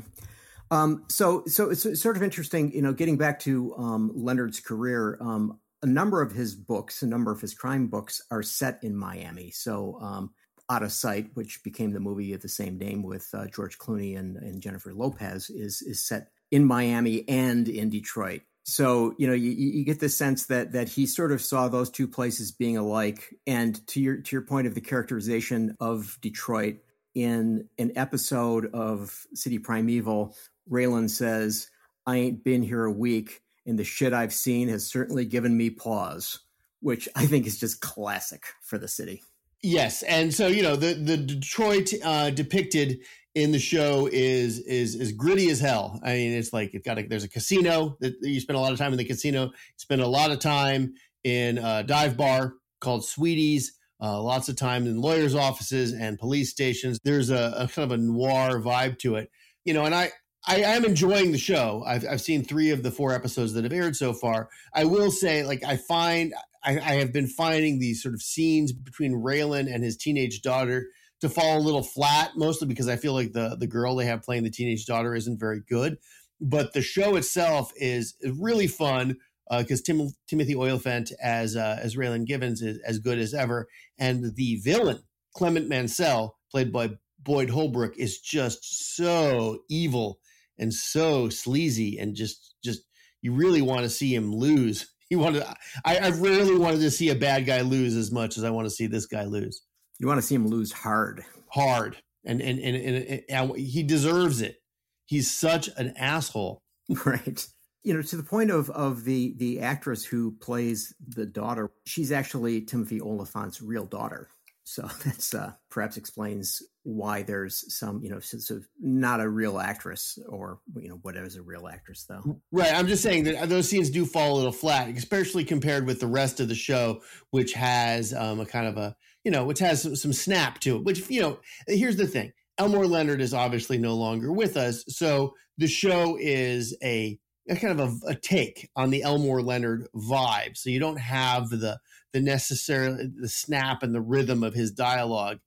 Um, 0.71 1.05
so, 1.07 1.43
so 1.45 1.69
it's 1.69 2.01
sort 2.01 2.17
of 2.17 2.23
interesting, 2.23 2.73
you 2.73 2.81
know, 2.81 2.93
getting 2.93 3.17
back 3.17 3.39
to 3.41 3.75
um, 3.75 4.11
Leonard's 4.15 4.59
career. 4.59 5.17
Um, 5.21 5.59
a 5.83 5.85
number 5.85 6.21
of 6.21 6.31
his 6.31 6.55
books, 6.55 7.03
a 7.03 7.07
number 7.07 7.31
of 7.31 7.41
his 7.41 7.53
crime 7.53 7.87
books, 7.87 8.21
are 8.31 8.41
set 8.41 8.79
in 8.83 8.95
Miami. 8.95 9.51
So, 9.51 9.99
um, 10.01 10.31
Out 10.69 10.81
of 10.81 10.91
Sight, 10.91 11.29
which 11.33 11.61
became 11.63 11.91
the 11.91 11.99
movie 11.99 12.33
of 12.33 12.41
the 12.41 12.49
same 12.49 12.77
name 12.77 13.03
with 13.03 13.27
uh, 13.33 13.47
George 13.47 13.77
Clooney 13.77 14.17
and, 14.17 14.37
and, 14.37 14.61
Jennifer 14.61 14.93
Lopez, 14.93 15.49
is 15.49 15.81
is 15.81 16.01
set 16.01 16.29
in 16.51 16.65
Miami 16.65 17.27
and 17.27 17.67
in 17.67 17.89
Detroit. 17.89 18.41
So, 18.63 19.13
you 19.17 19.27
know, 19.27 19.33
you, 19.33 19.51
you 19.51 19.83
get 19.83 19.99
the 19.99 20.09
sense 20.09 20.45
that 20.45 20.71
that 20.71 20.87
he 20.87 21.05
sort 21.05 21.31
of 21.31 21.41
saw 21.41 21.67
those 21.67 21.89
two 21.89 22.07
places 22.07 22.51
being 22.51 22.77
alike. 22.77 23.35
And 23.45 23.85
to 23.87 23.99
your 23.99 24.17
to 24.17 24.35
your 24.35 24.43
point 24.43 24.67
of 24.67 24.75
the 24.75 24.81
characterization 24.81 25.75
of 25.79 26.17
Detroit 26.21 26.77
in 27.13 27.67
an 27.77 27.91
episode 27.95 28.73
of 28.73 29.25
City 29.33 29.59
Primeval 29.59 30.35
Raylan 30.69 31.09
says, 31.09 31.69
I 32.05 32.17
ain't 32.17 32.43
been 32.43 32.63
here 32.63 32.85
a 32.85 32.91
week, 32.91 33.41
and 33.65 33.77
the 33.77 33.83
shit 33.83 34.13
I've 34.13 34.33
seen 34.33 34.67
has 34.69 34.89
certainly 34.89 35.25
given 35.25 35.55
me 35.55 35.69
pause, 35.69 36.39
which 36.79 37.07
I 37.15 37.25
think 37.25 37.45
is 37.45 37.59
just 37.59 37.81
classic 37.81 38.45
for 38.61 38.77
the 38.77 38.87
city. 38.87 39.23
Yes, 39.61 40.03
and 40.03 40.33
so 40.33 40.47
you 40.47 40.61
know 40.61 40.75
the 40.75 40.93
the 40.93 41.17
Detroit 41.17 41.93
uh, 42.03 42.29
depicted 42.31 42.99
in 43.35 43.51
the 43.51 43.59
show 43.59 44.07
is 44.11 44.59
is 44.59 44.95
is 44.95 45.11
gritty 45.11 45.49
as 45.49 45.59
hell. 45.59 45.99
I 46.03 46.13
mean, 46.13 46.33
it's 46.33 46.53
like 46.53 46.73
it 46.73 46.83
got 46.83 46.99
a, 46.99 47.03
there's 47.03 47.23
a 47.23 47.29
casino 47.29 47.97
that 47.99 48.15
you 48.21 48.39
spend 48.39 48.57
a 48.57 48.59
lot 48.59 48.71
of 48.71 48.77
time 48.77 48.91
in 48.91 48.97
the 48.97 49.05
casino. 49.05 49.51
Spend 49.77 50.01
a 50.01 50.07
lot 50.07 50.31
of 50.31 50.39
time 50.39 50.93
in 51.23 51.57
a 51.57 51.83
dive 51.83 52.17
bar 52.17 52.53
called 52.79 53.05
Sweeties. 53.05 53.73
Uh, 54.01 54.21
lots 54.21 54.49
of 54.49 54.57
time 54.57 54.85
in 54.85 54.99
lawyers' 54.99 55.33
offices 55.33 55.93
and 55.93 56.19
police 56.19 56.49
stations. 56.49 56.99
There's 57.03 57.29
a, 57.29 57.53
a 57.57 57.67
kind 57.67 57.91
of 57.91 57.91
a 57.91 57.97
noir 57.97 58.59
vibe 58.59 58.99
to 58.99 59.15
it, 59.15 59.31
you 59.63 59.73
know. 59.73 59.85
And 59.85 59.95
I 59.95 60.11
I 60.45 60.57
am 60.57 60.83
enjoying 60.83 61.31
the 61.31 61.37
show. 61.37 61.83
I've, 61.87 62.05
I've 62.09 62.21
seen 62.21 62.43
three 62.43 62.71
of 62.71 62.83
the 62.83 62.91
four 62.91 63.13
episodes 63.13 63.53
that 63.53 63.63
have 63.63 63.71
aired 63.71 63.95
so 63.95 64.13
far. 64.13 64.49
I 64.73 64.83
will 64.83 65.09
say, 65.09 65.43
like, 65.43 65.63
I 65.63 65.77
find 65.77 66.33
I, 66.63 66.79
I 66.79 66.93
have 66.95 67.13
been 67.13 67.27
finding 67.27 67.79
these 67.79 68.03
sort 68.03 68.13
of 68.13 68.21
scenes 68.21 68.73
between 68.73 69.13
Raylan 69.13 69.73
and 69.73 69.83
his 69.83 69.97
teenage 69.97 70.41
daughter 70.41 70.89
to 71.23 71.29
fall 71.29 71.57
a 71.57 71.59
little 71.59 71.81
flat, 71.81 72.31
mostly 72.35 72.67
because 72.67 72.89
I 72.89 72.97
feel 72.97 73.13
like 73.13 73.31
the 73.31 73.55
the 73.57 73.65
girl 73.65 73.95
they 73.95 74.05
have 74.05 74.23
playing 74.23 74.43
the 74.43 74.49
teenage 74.49 74.85
daughter 74.85 75.15
isn't 75.15 75.39
very 75.39 75.61
good. 75.69 75.97
But 76.41 76.73
the 76.73 76.81
show 76.81 77.15
itself 77.15 77.71
is, 77.77 78.15
really 78.39 78.67
fun 78.67 79.15
because 79.49 79.79
uh, 79.79 79.83
Tim, 79.85 80.09
Timothy 80.27 80.53
Olyphant 80.53 81.13
as 81.21 81.55
uh, 81.55 81.79
as 81.81 81.95
Raylan 81.95 82.25
Givens 82.25 82.61
is 82.61 82.77
as 82.85 82.99
good 82.99 83.19
as 83.19 83.33
ever, 83.33 83.69
and 83.97 84.35
the 84.35 84.57
villain 84.57 84.99
Clement 85.33 85.69
Mansell, 85.69 86.35
played 86.51 86.73
by 86.73 86.89
Boyd 87.19 87.49
Holbrook, 87.49 87.97
is 87.97 88.19
just 88.19 88.95
so 88.97 89.59
evil 89.69 90.19
and 90.59 90.73
so 90.73 91.29
sleazy 91.29 91.97
and 91.97 92.15
just 92.15 92.55
just 92.65 92.81
you 93.21 93.31
really 93.31 93.61
want 93.61 93.83
to 93.83 93.89
see 93.89 94.13
him 94.13 94.35
lose. 94.35 94.89
You 95.09 95.19
want 95.19 95.35
to. 95.35 95.47
I, 95.85 95.97
I 95.97 96.09
rarely 96.09 96.57
wanted 96.57 96.79
to 96.79 96.89
see 96.89 97.09
a 97.09 97.15
bad 97.15 97.45
guy 97.45 97.61
lose 97.61 97.95
as 97.95 98.11
much 98.11 98.35
as 98.35 98.43
I 98.43 98.49
want 98.49 98.65
to 98.65 98.71
see 98.71 98.87
this 98.87 99.05
guy 99.05 99.25
lose. 99.25 99.61
You 100.03 100.07
want 100.07 100.19
to 100.19 100.27
see 100.27 100.35
him 100.35 100.47
lose 100.47 100.73
hard, 100.73 101.23
hard, 101.47 101.95
and 102.25 102.41
and 102.41 102.59
and, 102.59 102.75
and, 102.75 103.23
and 103.29 103.55
he 103.55 103.83
deserves 103.83 104.41
it. 104.41 104.57
He's 105.05 105.31
such 105.33 105.69
an 105.77 105.93
asshole, 105.95 106.61
right? 107.05 107.47
You 107.83 107.93
know, 107.93 108.01
to 108.01 108.17
the 108.17 108.23
point 108.23 108.51
of 108.51 108.69
of 108.71 109.05
the 109.05 109.33
the 109.37 109.61
actress 109.61 110.03
who 110.03 110.33
plays 110.41 110.93
the 111.07 111.25
daughter, 111.25 111.71
she's 111.85 112.11
actually 112.11 112.63
Timothy 112.63 112.99
Olyphant's 112.99 113.61
real 113.61 113.85
daughter. 113.85 114.27
So 114.65 114.81
that's 115.05 115.33
uh, 115.33 115.53
perhaps 115.69 115.95
explains 115.95 116.61
why 116.83 117.23
there's 117.23 117.73
some, 117.73 118.03
you 118.03 118.09
know, 118.09 118.19
so, 118.19 118.39
so, 118.39 118.59
not 118.81 119.21
a 119.21 119.29
real 119.29 119.57
actress 119.57 120.19
or, 120.27 120.59
you 120.75 120.89
know, 120.89 120.99
whatever 121.01 121.25
is 121.25 121.37
a 121.37 121.41
real 121.41 121.67
actress 121.67 122.05
though. 122.09 122.41
Right. 122.51 122.73
I'm 122.73 122.87
just 122.87 123.03
saying 123.03 123.23
that 123.23 123.47
those 123.47 123.69
scenes 123.69 123.89
do 123.89 124.05
fall 124.05 124.33
a 124.33 124.35
little 124.35 124.51
flat, 124.51 124.89
especially 124.89 125.45
compared 125.45 125.85
with 125.85 126.01
the 126.01 126.07
rest 126.07 126.41
of 126.41 126.49
the 126.49 126.55
show, 126.55 127.01
which 127.31 127.53
has 127.53 128.13
um, 128.13 128.41
a 128.41 128.45
kind 128.45 128.67
of 128.67 128.75
a, 128.75 128.97
you 129.23 129.31
know, 129.31 129.45
which 129.45 129.59
has 129.59 129.81
some, 129.81 129.95
some 129.95 130.13
snap 130.13 130.59
to 130.59 130.77
it, 130.77 130.83
which, 130.83 131.09
you 131.09 131.21
know, 131.21 131.39
here's 131.67 131.97
the 131.97 132.07
thing. 132.07 132.31
Elmore 132.57 132.87
Leonard 132.87 133.21
is 133.21 133.33
obviously 133.33 133.77
no 133.77 133.95
longer 133.95 134.31
with 134.31 134.57
us. 134.57 134.83
So 134.87 135.33
the 135.57 135.67
show 135.67 136.17
is 136.19 136.75
a, 136.83 137.17
a 137.49 137.55
kind 137.55 137.79
of 137.79 138.01
a, 138.03 138.11
a 138.11 138.15
take 138.15 138.69
on 138.75 138.89
the 138.89 139.03
Elmore 139.03 139.41
Leonard 139.41 139.87
vibe. 139.95 140.55
So 140.55 140.69
you 140.69 140.79
don't 140.79 140.99
have 140.99 141.49
the, 141.49 141.79
the 142.11 142.21
necessary 142.21 143.09
the 143.15 143.29
snap 143.29 143.81
and 143.81 143.93
the 143.93 144.01
rhythm 144.01 144.43
of 144.43 144.53
his 144.53 144.71
dialogue 144.71 145.39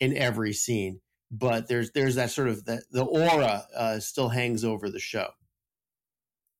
in 0.00 0.16
every 0.16 0.52
scene 0.52 1.00
but 1.32 1.66
there's 1.66 1.90
there's 1.92 2.14
that 2.14 2.30
sort 2.30 2.48
of 2.48 2.64
the, 2.64 2.82
the 2.90 3.02
aura 3.02 3.64
uh, 3.74 3.98
still 3.98 4.28
hangs 4.28 4.64
over 4.64 4.90
the 4.90 5.00
show 5.00 5.28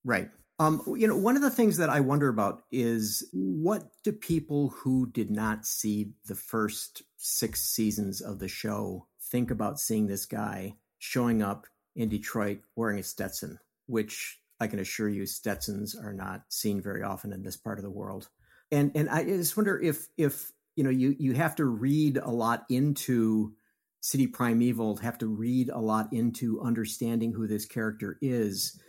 right 0.04 0.30
um, 0.58 0.82
you 0.96 1.08
know 1.08 1.16
one 1.16 1.36
of 1.36 1.42
the 1.42 1.50
things 1.50 1.76
that 1.78 1.90
i 1.90 2.00
wonder 2.00 2.28
about 2.28 2.62
is 2.70 3.28
what 3.32 3.84
do 4.04 4.12
people 4.12 4.68
who 4.68 5.10
did 5.10 5.30
not 5.30 5.66
see 5.66 6.12
the 6.26 6.34
first 6.34 7.02
six 7.16 7.62
seasons 7.62 8.20
of 8.20 8.38
the 8.38 8.48
show 8.48 9.06
think 9.30 9.50
about 9.50 9.80
seeing 9.80 10.06
this 10.06 10.26
guy 10.26 10.74
showing 10.98 11.42
up 11.42 11.66
in 11.96 12.08
detroit 12.08 12.60
wearing 12.76 12.98
a 12.98 13.02
stetson 13.02 13.58
which 13.86 14.38
i 14.60 14.66
can 14.66 14.78
assure 14.78 15.08
you 15.08 15.26
stetsons 15.26 15.94
are 15.94 16.12
not 16.12 16.42
seen 16.48 16.80
very 16.80 17.02
often 17.02 17.32
in 17.32 17.42
this 17.42 17.56
part 17.56 17.78
of 17.78 17.84
the 17.84 17.90
world. 17.90 18.28
And 18.70 18.92
and 18.94 19.08
I 19.10 19.24
just 19.24 19.56
wonder 19.56 19.78
if 19.78 20.08
if 20.16 20.50
you 20.76 20.84
know 20.84 20.90
you 20.90 21.14
you 21.18 21.34
have 21.34 21.56
to 21.56 21.64
read 21.64 22.16
a 22.16 22.30
lot 22.30 22.64
into 22.70 23.52
City 24.00 24.26
Primeval, 24.26 24.96
have 24.96 25.18
to 25.18 25.26
read 25.26 25.68
a 25.68 25.78
lot 25.78 26.12
into 26.12 26.60
understanding 26.60 27.32
who 27.32 27.46
this 27.46 27.66
character 27.66 28.18
is 28.20 28.80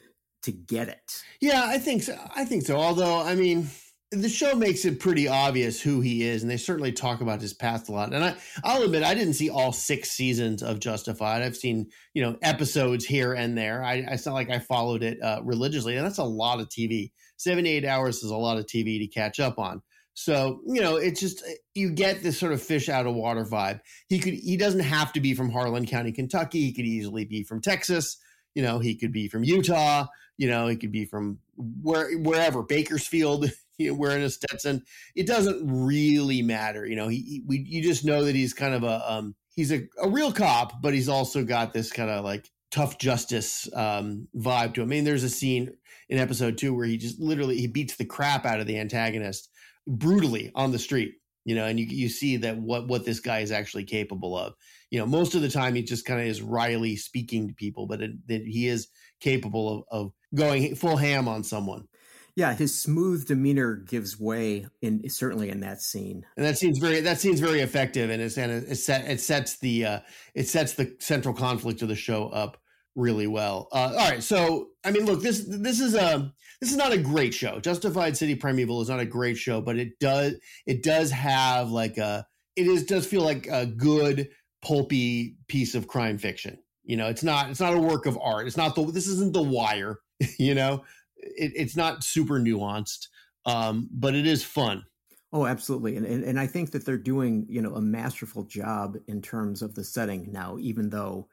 to 0.44 0.52
get 0.52 0.90
it. 0.90 1.24
Yeah, 1.42 1.64
I 1.66 1.78
think 1.78 2.04
so. 2.04 2.18
I 2.36 2.46
think 2.46 2.64
so. 2.64 2.78
Although, 2.78 3.22
I 3.22 3.36
mean, 3.36 3.70
the 4.12 4.30
show 4.30 4.56
makes 4.56 4.86
it 4.86 5.00
pretty 5.00 5.28
obvious 5.28 5.82
who 5.82 6.02
he 6.02 6.24
is, 6.24 6.42
and 6.42 6.52
they 6.52 6.58
certainly 6.58 6.92
talk 6.92 7.22
about 7.22 7.42
his 7.42 7.54
past 7.54 7.90
a 7.90 7.92
lot. 7.92 8.14
And 8.14 8.24
I, 8.24 8.36
I'll 8.64 8.84
admit, 8.84 9.04
I 9.04 9.14
didn't 9.14 9.34
see 9.34 9.50
all 9.50 9.72
six 9.72 10.12
seasons 10.12 10.62
of 10.62 10.80
Justified. 10.80 11.42
I've 11.42 11.58
seen, 11.58 11.90
you 12.14 12.22
know, 12.22 12.38
episodes 12.42 13.06
here 13.06 13.34
and 13.34 13.58
there. 13.58 13.84
I, 13.84 14.06
it's 14.10 14.26
not 14.26 14.36
like 14.36 14.50
I 14.50 14.60
followed 14.60 15.04
it 15.04 15.22
uh, 15.22 15.42
religiously, 15.44 15.96
and 15.96 16.06
that's 16.06 16.20
a 16.20 16.24
lot 16.24 16.60
of 16.60 16.70
TV. 16.70 17.12
Seventy-eight 17.38 17.86
hours 17.86 18.24
is 18.24 18.32
a 18.32 18.38
lot 18.38 18.58
of 18.58 18.66
TV 18.66 19.00
to 19.00 19.08
catch 19.08 19.40
up 19.40 19.58
on. 19.58 19.82
So 20.14 20.62
you 20.68 20.82
know, 20.82 20.98
it's 20.98 21.20
just 21.20 21.44
you 21.74 21.92
get 21.92 22.22
this 22.22 22.40
sort 22.40 22.54
of 22.54 22.62
fish 22.62 22.90
out 22.90 23.08
of 23.08 23.16
water 23.16 23.44
vibe. 23.44 23.80
He 24.08 24.20
could, 24.20 24.34
he 24.34 24.58
doesn't 24.58 24.82
have 24.82 25.12
to 25.14 25.22
be 25.22 25.34
from 25.34 25.50
Harlan 25.50 25.88
County, 25.88 26.12
Kentucky. 26.12 26.62
He 26.62 26.74
could 26.74 26.86
easily 26.86 27.26
be 27.26 27.44
from 27.44 27.62
Texas. 27.62 28.18
You 28.54 28.62
know, 28.62 28.78
he 28.78 28.96
could 28.96 29.12
be 29.12 29.28
from 29.28 29.44
Utah. 29.44 30.06
You 30.38 30.50
know, 30.50 30.68
he 30.68 30.76
could 30.76 30.92
be 30.92 31.06
from 31.06 31.40
where 31.56 32.18
wherever 32.18 32.64
Bakersfield. 32.64 33.52
you 33.78 33.90
know, 33.90 33.98
wearing 33.98 34.24
a 34.24 34.30
Stetson. 34.30 34.84
It 35.16 35.28
doesn't 35.28 35.62
really 35.66 36.42
matter. 36.42 36.86
You 36.86 36.96
know, 36.96 37.08
he, 37.08 37.18
he 37.18 37.44
we 37.46 37.58
you 37.60 37.82
just 37.82 38.06
know 38.06 38.26
that 38.26 38.36
he's 38.36 38.54
kind 38.54 38.74
of 38.74 38.84
a 38.84 39.12
um 39.12 39.36
he's 39.50 39.72
a, 39.72 39.88
a 40.02 40.10
real 40.10 40.32
cop, 40.32 40.82
but 40.82 40.94
he's 40.94 41.10
also 41.10 41.44
got 41.44 41.74
this 41.74 41.92
kind 41.92 42.10
of 42.10 42.24
like 42.24 42.50
tough 42.72 42.98
justice 42.98 43.68
um 43.76 44.28
vibe 44.36 44.74
to 44.76 44.82
him. 44.82 44.88
I 44.88 44.90
mean, 44.90 45.04
there's 45.04 45.24
a 45.24 45.30
scene 45.30 45.72
in 46.10 46.20
episode 46.20 46.58
two 46.58 46.74
where 46.76 46.86
he 46.86 46.98
just 46.98 47.20
literally 47.20 47.58
he 47.58 47.68
beats 47.68 47.96
the 47.96 48.06
crap 48.06 48.46
out 48.46 48.60
of 48.60 48.68
the 48.68 48.80
antagonist 48.80 49.50
brutally 49.88 50.52
on 50.56 50.72
the 50.72 50.80
street. 50.80 51.16
You 51.46 51.56
know, 51.56 51.66
and 51.66 51.78
you 51.78 51.86
you 51.86 52.10
see 52.10 52.38
that 52.38 52.58
what 52.58 52.88
what 52.88 53.06
this 53.06 53.20
guy 53.20 53.40
is 53.40 53.52
actually 53.52 53.84
capable 53.84 54.38
of. 54.38 54.54
You 54.92 55.00
know, 55.00 55.06
most 55.06 55.36
of 55.36 55.42
the 55.42 55.50
time 55.50 55.76
he 55.76 55.84
just 55.84 56.06
kind 56.06 56.22
of 56.22 56.28
is 56.28 56.42
wryly 56.42 56.96
speaking 56.96 57.48
to 57.48 57.54
people, 57.54 57.88
but 57.88 58.02
it, 58.02 58.12
that 58.28 58.44
he 58.46 58.68
is 58.68 58.88
capable 59.20 59.86
of, 59.92 60.06
of 60.06 60.14
going 60.34 60.76
full 60.76 60.98
ham 60.98 61.28
on 61.28 61.44
someone. 61.44 61.88
Yeah, 62.36 62.56
his 62.56 62.76
smooth 62.80 63.28
demeanor 63.28 63.76
gives 63.76 64.20
way 64.20 64.66
in 64.82 65.08
certainly 65.10 65.50
in 65.50 65.60
that 65.60 65.82
scene, 65.82 66.26
and 66.36 66.46
that 66.46 66.58
seems 66.58 66.80
very 66.80 67.00
that 67.02 67.20
seems 67.20 67.40
very 67.40 67.60
effective, 67.60 68.10
and 68.10 68.22
it's 68.22 68.38
and 68.40 68.52
it, 68.52 68.76
set, 68.78 69.10
it 69.10 69.22
sets 69.22 69.60
the 69.60 69.86
uh, 69.86 70.00
it 70.34 70.48
sets 70.48 70.74
the 70.74 70.96
central 71.00 71.36
conflict 71.36 71.84
of 71.84 71.90
the 71.90 71.96
show 71.96 72.30
up 72.30 72.58
really 72.96 73.28
well. 73.28 73.68
Uh, 73.72 73.94
all 73.98 74.10
right, 74.10 74.24
so 74.24 74.70
I 74.84 74.90
mean, 74.90 75.06
look 75.06 75.22
this 75.22 75.46
this 75.48 75.80
is 75.80 75.94
a 75.94 76.34
this 76.60 76.72
is 76.72 76.78
not 76.78 76.92
a 76.92 76.98
great 76.98 77.36
show. 77.36 77.60
Justified 77.60 78.18
City 78.18 78.36
Primeval 78.36 78.82
is 78.82 78.90
not 78.90 79.00
a 79.00 79.06
great 79.06 79.38
show, 79.38 79.62
but 79.62 79.78
it 79.78 80.00
does 80.00 80.34
it 80.66 80.82
does 80.82 81.12
have 81.12 81.70
like 81.70 81.98
a 81.98 82.26
it 82.56 82.68
is 82.68 82.84
does 82.86 83.06
feel 83.06 83.22
like 83.22 83.48
a 83.48 83.66
good 83.66 84.30
pulpy 84.64 85.36
piece 85.48 85.76
of 85.76 85.88
crime 85.88 86.18
fiction. 86.18 86.58
You 86.84 86.98
know, 86.98 87.08
it's 87.08 87.24
not 87.24 87.50
it's 87.50 87.60
not 87.60 87.74
a 87.74 87.80
work 87.80 88.06
of 88.06 88.18
art. 88.22 88.48
It's 88.48 88.58
not 88.58 88.76
the 88.76 88.86
this 88.92 89.08
isn't 89.08 89.34
The 89.34 89.44
Wire. 89.44 90.00
You 90.38 90.56
know, 90.56 90.84
it, 91.18 91.52
it's 91.56 91.76
not 91.76 92.04
super 92.04 92.40
nuanced, 92.40 93.08
um, 93.46 93.90
but 93.92 94.16
it 94.16 94.26
is 94.26 94.44
fun. 94.44 94.84
Oh, 95.32 95.46
absolutely, 95.46 95.98
and, 95.98 96.06
and 96.06 96.24
and 96.24 96.40
I 96.40 96.48
think 96.48 96.72
that 96.72 96.86
they're 96.86 96.98
doing 96.98 97.46
you 97.50 97.62
know 97.62 97.76
a 97.76 97.82
masterful 97.82 98.44
job 98.44 98.98
in 99.08 99.22
terms 99.22 99.62
of 99.62 99.76
the 99.76 99.84
setting 99.84 100.32
now, 100.32 100.58
even 100.60 100.90
though 100.90 101.28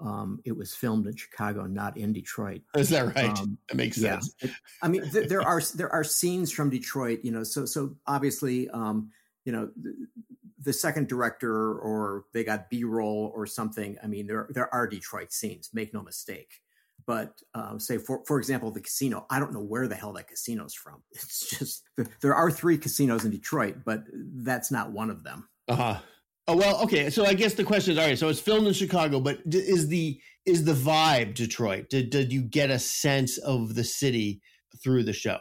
um, 0.00 0.40
it 0.44 0.56
was 0.56 0.74
filmed 0.74 1.06
in 1.06 1.14
Chicago, 1.14 1.66
not 1.66 1.96
in 1.96 2.12
Detroit. 2.12 2.62
Is 2.74 2.88
that 2.90 3.14
right? 3.14 3.38
Um, 3.38 3.58
that 3.68 3.76
makes 3.76 4.00
sense. 4.00 4.34
Yeah. 4.42 4.50
I 4.82 4.88
mean, 4.88 5.08
th- 5.10 5.28
there 5.28 5.42
are 5.42 5.60
there 5.74 5.92
are 5.92 6.04
scenes 6.04 6.50
from 6.50 6.70
Detroit, 6.70 7.20
you 7.22 7.30
know. 7.30 7.44
So 7.44 7.64
so 7.64 7.96
obviously, 8.06 8.68
um, 8.70 9.10
you 9.44 9.52
know, 9.52 9.70
the, 9.80 9.94
the 10.60 10.72
second 10.72 11.08
director 11.08 11.74
or 11.74 12.24
they 12.32 12.44
got 12.44 12.70
B 12.70 12.84
roll 12.84 13.32
or 13.34 13.46
something. 13.46 13.96
I 14.02 14.06
mean, 14.06 14.26
there 14.26 14.48
there 14.50 14.72
are 14.74 14.86
Detroit 14.86 15.32
scenes. 15.32 15.70
Make 15.72 15.94
no 15.94 16.02
mistake. 16.02 16.62
But 17.06 17.32
uh, 17.54 17.78
say 17.78 17.98
for 17.98 18.22
for 18.26 18.38
example, 18.38 18.70
the 18.70 18.80
casino. 18.80 19.26
I 19.30 19.38
don't 19.38 19.52
know 19.52 19.62
where 19.62 19.88
the 19.88 19.94
hell 19.94 20.12
that 20.14 20.28
casino's 20.28 20.74
from. 20.74 21.02
It's 21.12 21.50
just 21.58 21.82
there 22.20 22.34
are 22.34 22.50
three 22.50 22.78
casinos 22.78 23.24
in 23.24 23.30
Detroit, 23.30 23.76
but 23.84 24.04
that's 24.12 24.70
not 24.70 24.92
one 24.92 25.10
of 25.10 25.24
them. 25.24 25.48
Uh 25.68 25.76
huh. 25.76 25.98
Oh 26.48 26.56
well, 26.56 26.82
okay. 26.82 27.08
So 27.10 27.24
I 27.24 27.34
guess 27.34 27.54
the 27.54 27.64
question 27.64 27.92
is, 27.92 27.98
all 27.98 28.06
right. 28.06 28.18
So 28.18 28.28
it's 28.28 28.40
filmed 28.40 28.66
in 28.66 28.72
Chicago, 28.72 29.20
but 29.20 29.40
is 29.46 29.88
the 29.88 30.20
is 30.44 30.64
the 30.64 30.74
vibe 30.74 31.34
Detroit? 31.34 31.88
Did 31.88 32.10
did 32.10 32.32
you 32.32 32.42
get 32.42 32.70
a 32.70 32.78
sense 32.78 33.38
of 33.38 33.74
the 33.74 33.84
city 33.84 34.40
through 34.82 35.04
the 35.04 35.12
show, 35.12 35.38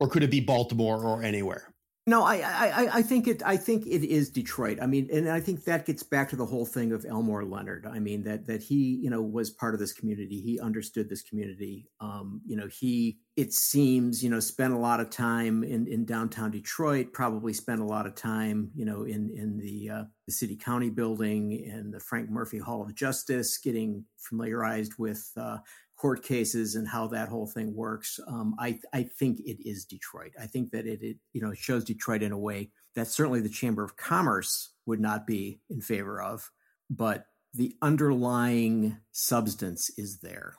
or 0.00 0.08
could 0.08 0.22
it 0.22 0.30
be 0.30 0.40
Baltimore 0.40 1.02
or 1.02 1.22
anywhere? 1.22 1.73
No, 2.06 2.22
I, 2.22 2.36
I, 2.36 2.88
I 2.98 3.02
think 3.02 3.26
it. 3.26 3.42
I 3.46 3.56
think 3.56 3.86
it 3.86 4.04
is 4.06 4.28
Detroit. 4.28 4.78
I 4.82 4.86
mean, 4.86 5.08
and 5.10 5.26
I 5.26 5.40
think 5.40 5.64
that 5.64 5.86
gets 5.86 6.02
back 6.02 6.28
to 6.30 6.36
the 6.36 6.44
whole 6.44 6.66
thing 6.66 6.92
of 6.92 7.06
Elmore 7.08 7.46
Leonard. 7.46 7.86
I 7.86 7.98
mean 7.98 8.24
that 8.24 8.46
that 8.46 8.62
he, 8.62 8.98
you 9.02 9.08
know, 9.08 9.22
was 9.22 9.48
part 9.48 9.72
of 9.72 9.80
this 9.80 9.94
community. 9.94 10.38
He 10.38 10.60
understood 10.60 11.08
this 11.08 11.22
community. 11.22 11.88
Um, 12.00 12.42
you 12.44 12.56
know, 12.56 12.66
he 12.66 13.20
it 13.36 13.54
seems, 13.54 14.22
you 14.22 14.28
know, 14.28 14.38
spent 14.38 14.74
a 14.74 14.78
lot 14.78 15.00
of 15.00 15.08
time 15.08 15.64
in, 15.64 15.86
in 15.88 16.04
downtown 16.04 16.50
Detroit. 16.50 17.14
Probably 17.14 17.54
spent 17.54 17.80
a 17.80 17.86
lot 17.86 18.06
of 18.06 18.14
time, 18.14 18.70
you 18.74 18.84
know, 18.84 19.04
in 19.04 19.30
in 19.34 19.56
the 19.56 19.88
uh, 19.88 20.04
the 20.26 20.32
city 20.32 20.56
county 20.56 20.90
building 20.90 21.70
and 21.72 21.90
the 21.90 22.00
Frank 22.00 22.28
Murphy 22.28 22.58
Hall 22.58 22.82
of 22.82 22.94
Justice, 22.94 23.56
getting 23.56 24.04
familiarized 24.18 24.98
with 24.98 25.30
uh, 25.38 25.56
court 25.96 26.22
cases 26.24 26.74
and 26.74 26.88
how 26.88 27.06
that 27.08 27.28
whole 27.28 27.46
thing 27.46 27.74
works. 27.74 28.18
Um, 28.26 28.54
I 28.58 28.80
I 28.92 29.04
think 29.04 29.40
it 29.40 29.58
is 29.66 29.84
Detroit. 29.84 30.32
I 30.40 30.46
think 30.46 30.70
that 30.72 30.86
it, 30.86 31.02
it 31.02 31.16
you 31.32 31.40
know 31.40 31.54
shows 31.54 31.84
Detroit 31.84 32.22
in 32.22 32.32
a 32.32 32.38
way 32.38 32.70
that 32.94 33.08
certainly 33.08 33.40
the 33.40 33.48
Chamber 33.48 33.84
of 33.84 33.96
Commerce 33.96 34.72
would 34.86 35.00
not 35.00 35.26
be 35.26 35.60
in 35.70 35.80
favor 35.80 36.20
of, 36.20 36.50
but 36.90 37.26
the 37.52 37.76
underlying 37.82 38.98
substance 39.12 39.90
is 39.96 40.18
there. 40.20 40.56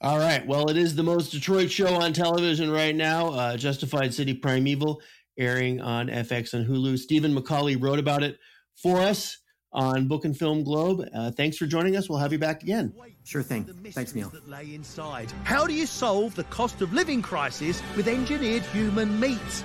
All 0.00 0.18
right. 0.18 0.46
Well, 0.46 0.68
it 0.68 0.76
is 0.76 0.94
the 0.94 1.02
most 1.02 1.30
Detroit 1.30 1.70
show 1.70 1.94
on 1.94 2.12
television 2.12 2.70
right 2.70 2.94
now. 2.94 3.28
Uh, 3.28 3.56
Justified 3.56 4.12
City 4.12 4.34
Primeval, 4.34 5.00
airing 5.38 5.80
on 5.80 6.08
FX 6.08 6.52
and 6.52 6.66
Hulu. 6.66 6.98
Stephen 6.98 7.32
Macaulay 7.32 7.76
wrote 7.76 7.98
about 7.98 8.22
it 8.22 8.38
for 8.76 8.98
us 8.98 9.38
on 9.74 10.06
Book 10.06 10.24
and 10.24 10.36
Film 10.36 10.64
Globe. 10.64 11.08
Uh, 11.12 11.30
thanks 11.30 11.56
for 11.56 11.66
joining 11.66 11.96
us. 11.96 12.08
We'll 12.08 12.18
have 12.18 12.32
you 12.32 12.38
back 12.38 12.62
again. 12.62 12.92
Sure 13.24 13.42
thing. 13.42 13.64
Thanks, 13.90 14.14
Neal. 14.14 14.28
That 14.28 14.48
lay 14.48 14.74
inside. 14.74 15.32
How 15.44 15.66
do 15.66 15.74
you 15.74 15.86
solve 15.86 16.34
the 16.34 16.44
cost 16.44 16.80
of 16.80 16.92
living 16.92 17.22
crisis 17.22 17.82
with 17.96 18.06
engineered 18.06 18.62
human 18.62 19.18
meat? 19.18 19.64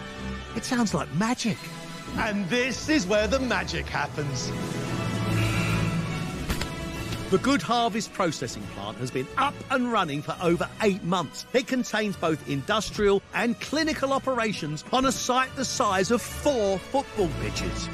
It 0.56 0.66
sounds 0.66 0.94
like 0.94 1.14
magic. 1.16 1.58
And 2.18 2.48
this 2.50 2.90
is 2.90 3.06
where 3.06 3.28
the 3.28 3.40
magic 3.40 3.86
happens. 3.86 4.52
The 7.30 7.38
Good 7.38 7.62
Harvest 7.62 8.12
processing 8.12 8.64
plant 8.74 8.98
has 8.98 9.12
been 9.12 9.28
up 9.38 9.54
and 9.70 9.92
running 9.92 10.24
for 10.24 10.36
over 10.42 10.68
eight 10.82 11.04
months. 11.04 11.46
It 11.54 11.68
contains 11.68 12.16
both 12.16 12.50
industrial 12.50 13.22
and 13.36 13.60
clinical 13.60 14.14
operations 14.14 14.84
on 14.92 15.06
a 15.06 15.12
site 15.12 15.56
the 15.56 15.64
size 15.64 16.10
of 16.10 16.24
four 16.24 16.80
football 16.80 17.30
pitches. 17.42 17.88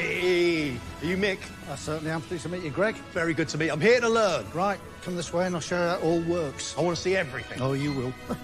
Hey, 0.00 0.70
are 1.02 1.04
you 1.04 1.18
Mick? 1.18 1.40
I 1.70 1.76
certainly 1.76 2.10
am 2.10 2.22
pleased 2.22 2.44
to 2.44 2.48
meet 2.48 2.62
you, 2.62 2.70
Gregg. 2.70 2.94
Very 3.12 3.34
good 3.34 3.48
to 3.50 3.58
meet. 3.58 3.68
I'm 3.68 3.82
here 3.82 4.00
to 4.00 4.08
learn. 4.08 4.46
Right, 4.54 4.80
come 5.02 5.14
this 5.14 5.30
way 5.30 5.44
and 5.44 5.54
I'll 5.54 5.60
show 5.60 5.76
you 5.76 5.88
how 5.90 5.96
it 5.96 6.02
all 6.02 6.20
works. 6.20 6.74
I 6.78 6.80
want 6.80 6.96
to 6.96 7.02
see 7.02 7.16
everything. 7.16 7.60
Oh, 7.60 7.74
you 7.74 7.92
will. 7.92 8.14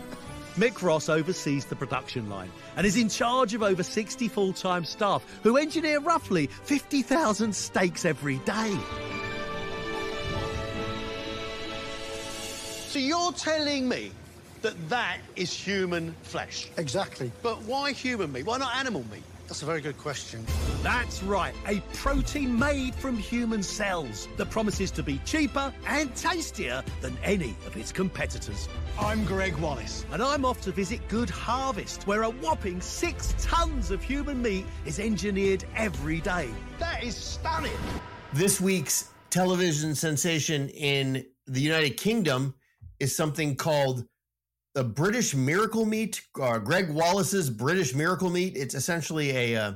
Mick 0.56 0.82
Ross 0.82 1.08
oversees 1.08 1.64
the 1.64 1.74
production 1.74 2.28
line 2.28 2.50
and 2.76 2.86
is 2.86 2.98
in 2.98 3.08
charge 3.08 3.54
of 3.54 3.62
over 3.62 3.82
60 3.82 4.28
full-time 4.28 4.84
staff 4.84 5.24
who 5.42 5.56
engineer 5.56 5.98
roughly 6.00 6.48
50,000 6.64 7.56
steaks 7.56 8.04
every 8.04 8.36
day. 8.40 8.76
So 12.88 12.98
you're 12.98 13.32
telling 13.32 13.88
me 13.88 14.12
that 14.60 14.90
that 14.90 15.20
is 15.36 15.54
human 15.54 16.14
flesh? 16.20 16.68
Exactly. 16.76 17.32
But 17.42 17.62
why 17.62 17.92
human 17.92 18.30
meat? 18.30 18.44
Why 18.44 18.58
not 18.58 18.76
animal 18.76 19.06
meat? 19.10 19.22
That's 19.46 19.62
a 19.62 19.66
very 19.66 19.80
good 19.80 19.96
question. 19.96 20.44
That's 20.82 21.22
right, 21.22 21.54
a 21.68 21.80
protein 21.94 22.58
made 22.58 22.96
from 22.96 23.16
human 23.16 23.62
cells 23.62 24.26
that 24.36 24.50
promises 24.50 24.90
to 24.92 25.04
be 25.04 25.18
cheaper 25.24 25.72
and 25.86 26.14
tastier 26.16 26.82
than 27.00 27.16
any 27.22 27.54
of 27.64 27.76
its 27.76 27.92
competitors. 27.92 28.68
I'm 28.98 29.24
Gregg 29.24 29.56
Wallace. 29.58 30.04
And 30.10 30.20
I'm 30.20 30.44
off 30.44 30.60
to 30.62 30.72
visit 30.72 31.06
Good 31.06 31.30
Harvest, 31.30 32.08
where 32.08 32.24
a 32.24 32.30
whopping 32.30 32.80
six 32.80 33.34
tons 33.40 33.92
of 33.92 34.02
human 34.02 34.42
meat 34.42 34.66
is 34.84 34.98
engineered 34.98 35.64
every 35.76 36.20
day. 36.20 36.50
That 36.80 37.04
is 37.04 37.14
stunning. 37.14 37.70
This 38.32 38.60
week's 38.60 39.10
television 39.30 39.94
sensation 39.94 40.70
in 40.70 41.24
the 41.46 41.60
United 41.60 41.96
Kingdom 41.96 42.54
is 42.98 43.14
something 43.14 43.54
called 43.54 44.04
the 44.76 44.84
British 44.84 45.34
Miracle 45.34 45.86
Meat, 45.86 46.20
uh, 46.38 46.58
Gregg 46.58 46.90
Wallace's 46.90 47.48
British 47.48 47.94
Miracle 47.94 48.28
Meat. 48.28 48.58
It's 48.58 48.74
essentially 48.74 49.30
a 49.30 49.56
uh, 49.56 49.72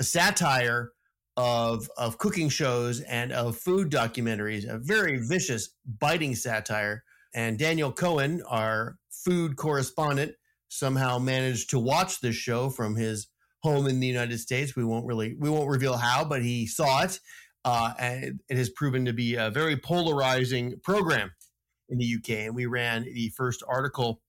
a 0.00 0.02
satire 0.02 0.90
of 1.36 1.88
of 1.96 2.18
cooking 2.18 2.48
shows 2.48 3.00
and 3.02 3.30
of 3.30 3.56
food 3.56 3.92
documentaries. 3.92 4.68
A 4.68 4.78
very 4.78 5.18
vicious, 5.18 5.76
biting 6.00 6.34
satire. 6.34 7.04
And 7.32 7.60
Daniel 7.60 7.92
Cohen, 7.92 8.42
our 8.48 8.96
food 9.08 9.54
correspondent, 9.54 10.32
somehow 10.66 11.20
managed 11.20 11.70
to 11.70 11.78
watch 11.78 12.20
this 12.20 12.34
show 12.34 12.70
from 12.70 12.96
his 12.96 13.28
home 13.62 13.86
in 13.86 14.00
the 14.00 14.08
United 14.08 14.38
States. 14.40 14.74
We 14.74 14.84
won't 14.84 15.06
really 15.06 15.36
we 15.38 15.48
won't 15.48 15.70
reveal 15.70 15.96
how, 15.96 16.24
but 16.24 16.42
he 16.42 16.66
saw 16.66 17.04
it, 17.04 17.20
uh, 17.64 17.92
and 18.00 18.40
it 18.48 18.56
has 18.56 18.70
proven 18.70 19.04
to 19.04 19.12
be 19.12 19.36
a 19.36 19.48
very 19.48 19.76
polarizing 19.76 20.80
program 20.82 21.30
in 21.88 21.98
the 21.98 22.16
UK. 22.16 22.46
And 22.46 22.54
we 22.56 22.66
ran 22.66 23.04
the 23.04 23.28
first 23.36 23.62
article 23.68 24.20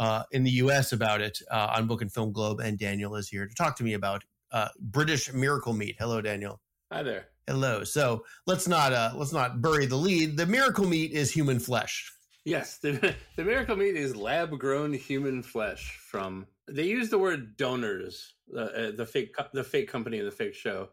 uh, 0.00 0.22
in 0.32 0.42
the 0.42 0.50
US 0.52 0.92
about 0.92 1.20
it 1.20 1.38
uh, 1.50 1.74
on 1.76 1.86
Book 1.86 2.02
and 2.02 2.12
Film 2.12 2.32
Globe, 2.32 2.58
and 2.58 2.78
Daniel 2.78 3.14
is 3.14 3.28
here 3.28 3.46
to 3.46 3.54
talk 3.54 3.76
to 3.76 3.84
me 3.84 3.92
about 3.92 4.24
uh, 4.50 4.68
British 4.80 5.32
Miracle 5.32 5.74
Meat. 5.74 5.94
Hello, 5.98 6.20
Daniel. 6.20 6.60
Hi 6.90 7.04
there. 7.04 7.26
Hello. 7.46 7.84
So 7.84 8.24
let's 8.46 8.66
not 8.66 8.92
uh, 8.92 9.12
let's 9.14 9.32
not 9.32 9.60
bury 9.60 9.86
the 9.86 9.96
lead. 9.96 10.36
The 10.36 10.46
Miracle 10.46 10.86
Meat 10.86 11.12
is 11.12 11.30
human 11.30 11.60
flesh. 11.60 12.10
Yes, 12.44 12.78
the, 12.78 13.14
the 13.36 13.44
miracle 13.44 13.76
meat 13.76 13.96
is 13.96 14.16
lab 14.16 14.58
grown 14.58 14.92
human 14.92 15.42
flesh 15.42 15.98
from. 16.02 16.46
They 16.68 16.84
use 16.84 17.10
the 17.10 17.18
word 17.18 17.56
donors, 17.56 18.34
uh, 18.56 18.60
uh, 18.60 18.90
the 18.92 19.04
fake 19.04 19.36
the 19.52 19.62
fake 19.62 19.90
company 19.90 20.18
and 20.18 20.26
the 20.26 20.32
fake 20.32 20.54
show. 20.54 20.88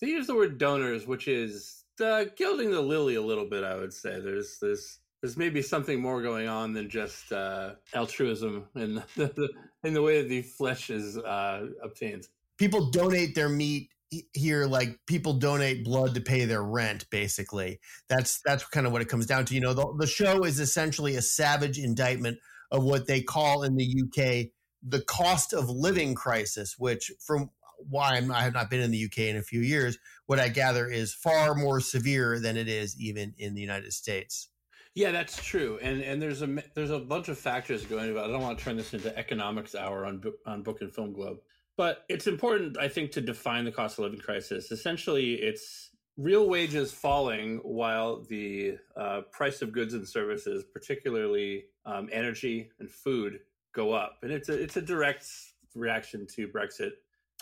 They 0.00 0.08
use 0.08 0.26
the 0.26 0.34
word 0.34 0.58
donors, 0.58 1.06
which 1.06 1.26
is 1.28 1.84
uh, 2.04 2.26
gilding 2.36 2.70
the 2.70 2.80
lily 2.80 3.14
a 3.14 3.22
little 3.22 3.46
bit. 3.46 3.64
I 3.64 3.76
would 3.76 3.94
say 3.94 4.20
there's 4.20 4.58
there's 4.60 4.98
there's 5.20 5.36
maybe 5.36 5.62
something 5.62 6.00
more 6.00 6.22
going 6.22 6.48
on 6.48 6.72
than 6.72 6.88
just 6.88 7.32
uh, 7.32 7.72
altruism 7.94 8.66
in 8.74 8.94
the, 9.16 9.48
in 9.84 9.94
the 9.94 10.02
way 10.02 10.22
that 10.22 10.28
the 10.28 10.42
flesh 10.42 10.90
is 10.90 11.18
uh, 11.18 11.66
obtained. 11.82 12.26
People 12.58 12.90
donate 12.90 13.34
their 13.34 13.48
meat 13.48 13.90
here 14.32 14.66
like 14.66 14.98
people 15.06 15.34
donate 15.34 15.84
blood 15.84 16.14
to 16.14 16.20
pay 16.20 16.44
their 16.44 16.64
rent 16.64 17.08
basically 17.10 17.78
that's 18.08 18.40
that's 18.44 18.64
kind 18.66 18.84
of 18.84 18.92
what 18.92 19.00
it 19.00 19.08
comes 19.08 19.24
down 19.24 19.44
to 19.44 19.54
you 19.54 19.60
know 19.60 19.72
the, 19.72 19.86
the 19.98 20.06
show 20.06 20.42
is 20.42 20.58
essentially 20.58 21.14
a 21.14 21.22
savage 21.22 21.78
indictment 21.78 22.36
of 22.72 22.82
what 22.82 23.06
they 23.06 23.22
call 23.22 23.62
in 23.62 23.76
the 23.76 24.02
uk 24.02 24.50
the 24.82 25.00
cost 25.02 25.52
of 25.52 25.70
living 25.70 26.12
crisis 26.12 26.74
which 26.76 27.12
from 27.24 27.50
why 27.88 28.16
I'm, 28.16 28.32
i 28.32 28.40
have 28.42 28.52
not 28.52 28.68
been 28.68 28.80
in 28.80 28.90
the 28.90 29.04
uk 29.04 29.16
in 29.16 29.36
a 29.36 29.42
few 29.42 29.60
years 29.60 29.96
what 30.26 30.40
i 30.40 30.48
gather 30.48 30.88
is 30.88 31.14
far 31.14 31.54
more 31.54 31.78
severe 31.78 32.40
than 32.40 32.56
it 32.56 32.66
is 32.66 33.00
even 33.00 33.32
in 33.38 33.54
the 33.54 33.60
united 33.60 33.92
states 33.92 34.49
yeah, 34.94 35.12
that's 35.12 35.42
true, 35.42 35.78
and 35.82 36.02
and 36.02 36.20
there's 36.20 36.42
a 36.42 36.62
there's 36.74 36.90
a 36.90 36.98
bunch 36.98 37.28
of 37.28 37.38
factors 37.38 37.84
going 37.84 38.10
about. 38.10 38.28
I 38.28 38.32
don't 38.32 38.42
want 38.42 38.58
to 38.58 38.64
turn 38.64 38.76
this 38.76 38.94
into 38.94 39.16
economics 39.16 39.74
hour 39.74 40.04
on 40.04 40.22
on 40.46 40.62
Book 40.62 40.80
and 40.80 40.92
Film 40.92 41.12
Globe, 41.12 41.38
but 41.76 42.04
it's 42.08 42.26
important, 42.26 42.78
I 42.78 42.88
think, 42.88 43.12
to 43.12 43.20
define 43.20 43.64
the 43.64 43.72
cost 43.72 43.98
of 43.98 44.04
living 44.04 44.20
crisis. 44.20 44.70
Essentially, 44.72 45.34
it's 45.34 45.90
real 46.16 46.48
wages 46.48 46.92
falling 46.92 47.58
while 47.58 48.22
the 48.24 48.76
uh, 48.96 49.22
price 49.32 49.62
of 49.62 49.72
goods 49.72 49.94
and 49.94 50.06
services, 50.06 50.64
particularly 50.72 51.64
um, 51.86 52.08
energy 52.12 52.70
and 52.78 52.90
food, 52.90 53.40
go 53.72 53.92
up. 53.92 54.18
And 54.22 54.30
it's 54.30 54.48
a, 54.48 54.60
it's 54.60 54.76
a 54.76 54.82
direct 54.82 55.26
reaction 55.74 56.26
to 56.34 56.48
Brexit 56.48 56.90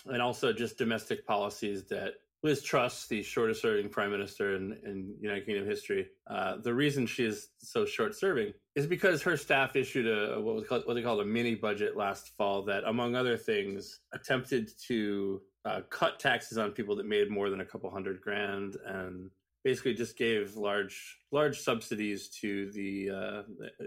and 0.07 0.23
also 0.23 0.53
just 0.53 0.79
domestic 0.79 1.27
policies 1.27 1.85
that 1.89 2.15
Liz 2.43 2.63
Truss, 2.63 3.09
the 3.09 3.23
shortest 3.23 3.63
serving 3.63 3.89
prime 3.89 4.13
minister 4.13 4.55
in, 4.55 4.79
in 4.85 5.15
United 5.21 5.45
Kingdom 5.45 5.67
history, 5.67 6.09
uh, 6.29 6.57
the 6.59 6.73
reason 6.73 7.07
she 7.07 7.25
is 7.25 7.49
so 7.59 7.85
short 7.85 8.15
serving 8.15 8.53
is 8.77 8.87
because 8.87 9.23
her 9.23 9.37
staff 9.37 9.75
issued 9.75 10.07
a 10.07 10.41
what 10.41 10.55
was 10.55 10.67
called, 10.69 10.87
what 10.87 10.95
they 10.95 11.03
called 11.03 11.21
a 11.21 11.25
mini 11.25 11.57
budget 11.57 11.97
last 11.97 12.37
fall 12.37 12.63
that, 12.63 12.85
among 12.85 13.17
other 13.17 13.37
things, 13.37 14.01
attempted 14.13 14.71
to 14.87 15.43
uh, 15.65 15.81
cut 15.91 16.21
taxes 16.21 16.59
on 16.59 16.71
people 16.71 16.95
that 16.95 17.07
made 17.07 17.29
more 17.29 17.51
than 17.51 17.61
a 17.61 17.65
couple 17.65 17.91
hundred 17.91 18.21
grand 18.21 18.77
and 18.87 19.31
basically 19.65 19.95
just 19.95 20.17
gave 20.17 20.57
large 20.57 21.19
large 21.31 21.61
subsidies 21.61 22.29
to 22.29 22.71
the, 22.73 23.11
uh, 23.11 23.43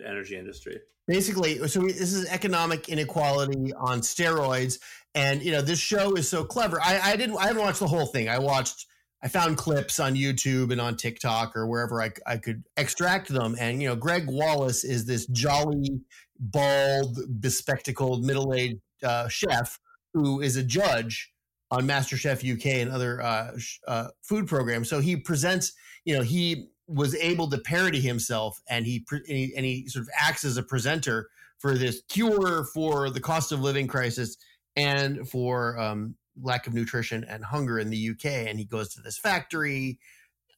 energy 0.05 0.37
industry. 0.37 0.79
Basically, 1.07 1.67
so 1.67 1.81
this 1.81 2.13
is 2.13 2.27
economic 2.27 2.87
inequality 2.87 3.73
on 3.73 4.01
steroids, 4.01 4.79
and 5.15 5.41
you 5.41 5.51
know 5.51 5.61
this 5.61 5.79
show 5.79 6.13
is 6.13 6.29
so 6.29 6.43
clever. 6.43 6.79
I, 6.81 6.99
I 7.11 7.15
didn't 7.15 7.37
I 7.37 7.47
haven't 7.47 7.61
watched 7.61 7.79
the 7.79 7.87
whole 7.87 8.05
thing. 8.05 8.29
I 8.29 8.39
watched. 8.39 8.87
I 9.23 9.27
found 9.27 9.55
clips 9.57 9.99
on 9.99 10.15
YouTube 10.15 10.71
and 10.71 10.81
on 10.81 10.97
TikTok 10.97 11.55
or 11.55 11.67
wherever 11.67 12.01
I, 12.01 12.11
I 12.25 12.37
could 12.37 12.63
extract 12.75 13.27
them. 13.27 13.55
And, 13.59 13.79
you 13.79 13.87
know, 13.87 13.95
Gregg 13.95 14.25
Wallace 14.27 14.83
is 14.83 15.05
this 15.05 15.27
jolly, 15.27 16.01
bald, 16.39 17.19
bespectacled, 17.39 18.25
middle 18.25 18.51
aged 18.55 18.79
uh, 19.03 19.27
chef 19.27 19.79
who 20.15 20.41
is 20.41 20.55
a 20.55 20.63
judge 20.63 21.30
on 21.71 21.87
MasterChef 21.87 22.57
UK 22.57 22.65
and 22.81 22.91
other 22.91 23.21
uh, 23.21 23.51
uh, 23.87 24.07
food 24.21 24.47
programs. 24.47 24.89
So 24.89 24.99
he 24.99 25.15
presents, 25.15 25.73
you 26.03 26.15
know, 26.15 26.21
he 26.21 26.67
was 26.87 27.15
able 27.15 27.49
to 27.49 27.57
parody 27.57 28.01
himself, 28.01 28.61
and 28.69 28.85
he, 28.85 29.05
and 29.09 29.21
he 29.25 29.53
and 29.55 29.65
he 29.65 29.87
sort 29.87 30.03
of 30.03 30.09
acts 30.19 30.43
as 30.43 30.57
a 30.57 30.63
presenter 30.63 31.29
for 31.57 31.77
this 31.77 32.01
cure 32.09 32.65
for 32.73 33.09
the 33.09 33.21
cost 33.21 33.51
of 33.51 33.61
living 33.61 33.87
crisis 33.87 34.35
and 34.75 35.27
for 35.29 35.79
um, 35.79 36.15
lack 36.41 36.67
of 36.67 36.73
nutrition 36.73 37.23
and 37.23 37.45
hunger 37.45 37.79
in 37.79 37.89
the 37.89 38.09
UK. 38.09 38.25
And 38.25 38.59
he 38.59 38.65
goes 38.65 38.93
to 38.95 39.01
this 39.01 39.17
factory 39.17 39.99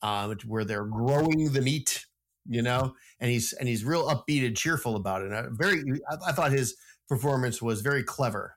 um, 0.01 0.35
where 0.47 0.65
they're 0.65 0.85
growing 0.85 1.51
the 1.51 1.61
meat, 1.61 2.05
you 2.47 2.61
know, 2.61 2.95
and 3.19 3.29
he's 3.29 3.53
and 3.53 3.69
he's 3.69 3.85
real 3.85 4.07
upbeat 4.07 4.45
and 4.45 4.57
cheerful 4.57 4.95
about 4.95 5.21
it. 5.21 5.31
And 5.31 5.35
I, 5.35 5.43
very, 5.51 5.83
I, 6.09 6.29
I 6.29 6.31
thought 6.31 6.51
his 6.51 6.75
performance 7.07 7.61
was 7.61 7.81
very 7.81 8.03
clever. 8.03 8.55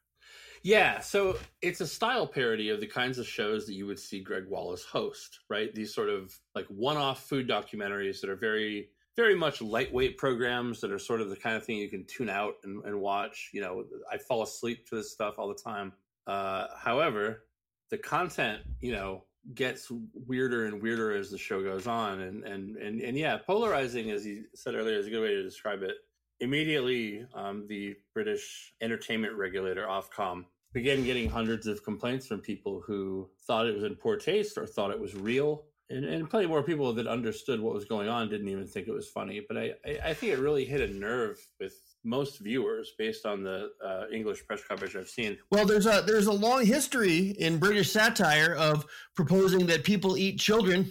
Yeah, 0.66 0.98
so 0.98 1.36
it's 1.62 1.80
a 1.80 1.86
style 1.86 2.26
parody 2.26 2.70
of 2.70 2.80
the 2.80 2.88
kinds 2.88 3.18
of 3.18 3.28
shows 3.28 3.66
that 3.66 3.74
you 3.74 3.86
would 3.86 4.00
see 4.00 4.18
Gregg 4.18 4.48
Wallace 4.48 4.84
host, 4.84 5.38
right? 5.48 5.72
These 5.72 5.94
sort 5.94 6.08
of 6.08 6.36
like 6.56 6.66
one-off 6.66 7.22
food 7.28 7.48
documentaries 7.48 8.20
that 8.20 8.30
are 8.30 8.34
very 8.34 8.88
very 9.14 9.36
much 9.36 9.62
lightweight 9.62 10.18
programs 10.18 10.80
that 10.80 10.90
are 10.90 10.98
sort 10.98 11.20
of 11.20 11.30
the 11.30 11.36
kind 11.36 11.54
of 11.54 11.64
thing 11.64 11.76
you 11.76 11.88
can 11.88 12.04
tune 12.06 12.28
out 12.28 12.54
and, 12.64 12.84
and 12.84 13.00
watch. 13.00 13.50
You 13.54 13.60
know, 13.60 13.84
I 14.12 14.18
fall 14.18 14.42
asleep 14.42 14.88
to 14.88 14.96
this 14.96 15.12
stuff 15.12 15.38
all 15.38 15.46
the 15.46 15.54
time. 15.54 15.92
Uh, 16.26 16.66
however, 16.76 17.44
the 17.90 17.98
content, 17.98 18.62
you 18.80 18.90
know, 18.90 19.22
gets 19.54 19.86
weirder 20.26 20.66
and 20.66 20.82
weirder 20.82 21.12
as 21.14 21.30
the 21.30 21.38
show 21.38 21.62
goes 21.62 21.86
on, 21.86 22.22
and 22.22 22.42
and 22.42 22.76
and 22.76 23.00
and 23.00 23.16
yeah, 23.16 23.36
polarizing, 23.36 24.10
as 24.10 24.26
you 24.26 24.46
said 24.56 24.74
earlier, 24.74 24.98
is 24.98 25.06
a 25.06 25.10
good 25.10 25.22
way 25.22 25.32
to 25.32 25.44
describe 25.44 25.84
it. 25.84 25.94
Immediately, 26.40 27.24
um, 27.34 27.68
the 27.68 27.94
British 28.12 28.74
entertainment 28.82 29.34
regulator 29.34 29.86
Ofcom 29.86 30.44
began 30.76 31.02
getting 31.04 31.26
hundreds 31.26 31.66
of 31.66 31.82
complaints 31.82 32.26
from 32.26 32.38
people 32.38 32.82
who 32.86 33.26
thought 33.46 33.66
it 33.66 33.74
was 33.74 33.82
in 33.82 33.94
poor 33.94 34.14
taste 34.14 34.58
or 34.58 34.66
thought 34.66 34.90
it 34.90 35.00
was 35.00 35.14
real. 35.14 35.64
And, 35.88 36.04
and 36.04 36.28
plenty 36.28 36.46
more 36.46 36.62
people 36.62 36.92
that 36.92 37.06
understood 37.06 37.60
what 37.60 37.72
was 37.72 37.86
going 37.86 38.10
on 38.10 38.28
didn't 38.28 38.48
even 38.48 38.66
think 38.66 38.86
it 38.86 38.92
was 38.92 39.08
funny. 39.08 39.40
But 39.48 39.56
I, 39.56 39.72
I, 40.04 40.12
think 40.12 40.32
it 40.32 40.38
really 40.38 40.66
hit 40.66 40.82
a 40.82 40.92
nerve 40.92 41.38
with 41.58 41.72
most 42.04 42.40
viewers 42.40 42.92
based 42.98 43.24
on 43.24 43.42
the 43.42 43.70
uh, 43.82 44.04
English 44.12 44.46
press 44.46 44.60
coverage 44.68 44.94
I've 44.96 45.08
seen. 45.08 45.38
Well, 45.50 45.64
there's 45.64 45.86
a 45.86 46.04
there's 46.06 46.26
a 46.26 46.32
long 46.32 46.66
history 46.66 47.30
in 47.38 47.56
British 47.56 47.90
satire 47.90 48.54
of 48.54 48.84
proposing 49.14 49.64
that 49.68 49.82
people 49.82 50.18
eat 50.18 50.38
children. 50.38 50.90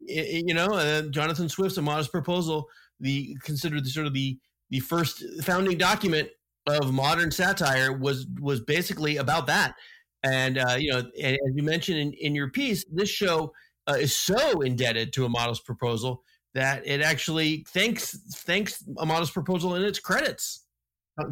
You 0.00 0.52
know, 0.52 0.66
uh, 0.66 1.02
Jonathan 1.08 1.48
Swift's 1.48 1.78
A 1.78 1.82
Modest 1.82 2.10
Proposal, 2.10 2.68
the 3.00 3.38
considered 3.42 3.86
the 3.86 3.88
sort 3.88 4.06
of 4.06 4.12
the 4.12 4.38
the 4.68 4.80
first 4.80 5.22
founding 5.44 5.78
document 5.78 6.28
of 6.66 6.92
modern 6.92 7.30
satire 7.30 7.92
was 7.92 8.26
was 8.40 8.60
basically 8.60 9.16
about 9.18 9.46
that. 9.46 9.74
And 10.22 10.58
uh, 10.58 10.76
you 10.78 10.92
know, 10.92 11.02
as 11.22 11.38
you 11.54 11.62
mentioned 11.62 11.98
in, 11.98 12.12
in 12.14 12.34
your 12.34 12.48
piece, 12.48 12.84
this 12.90 13.10
show 13.10 13.52
uh, 13.86 13.94
is 13.94 14.16
so 14.16 14.62
indebted 14.62 15.12
to 15.14 15.26
a 15.26 15.28
modest 15.28 15.66
proposal 15.66 16.22
that 16.54 16.86
it 16.86 17.02
actually 17.02 17.64
thanks 17.68 18.16
thanks 18.36 18.82
a 18.98 19.06
modest 19.06 19.34
proposal 19.34 19.74
in 19.74 19.82
its 19.82 19.98
credits. 19.98 20.60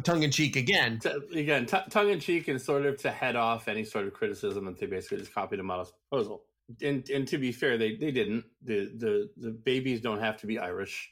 Tongue 0.03 0.23
in 0.23 0.31
cheek 0.31 0.55
again. 0.55 1.01
Again, 1.35 1.65
t- 1.65 1.77
tongue 1.89 2.09
in 2.09 2.19
cheek, 2.19 2.47
and 2.47 2.61
sort 2.61 2.85
of 2.85 2.97
to 3.01 3.11
head 3.11 3.35
off 3.35 3.67
any 3.67 3.83
sort 3.83 4.07
of 4.07 4.13
criticism 4.13 4.63
that 4.65 4.79
they 4.79 4.85
basically 4.85 5.17
just 5.17 5.33
copied 5.33 5.59
a 5.59 5.63
modest 5.63 5.93
proposal. 6.09 6.43
And 6.81 7.09
and 7.09 7.27
to 7.27 7.37
be 7.37 7.51
fair, 7.51 7.77
they 7.77 7.95
they 7.95 8.11
didn't. 8.11 8.45
The 8.63 8.91
the 8.97 9.29
the 9.35 9.51
babies 9.51 9.99
don't 9.99 10.21
have 10.21 10.37
to 10.37 10.47
be 10.47 10.57
Irish. 10.57 11.11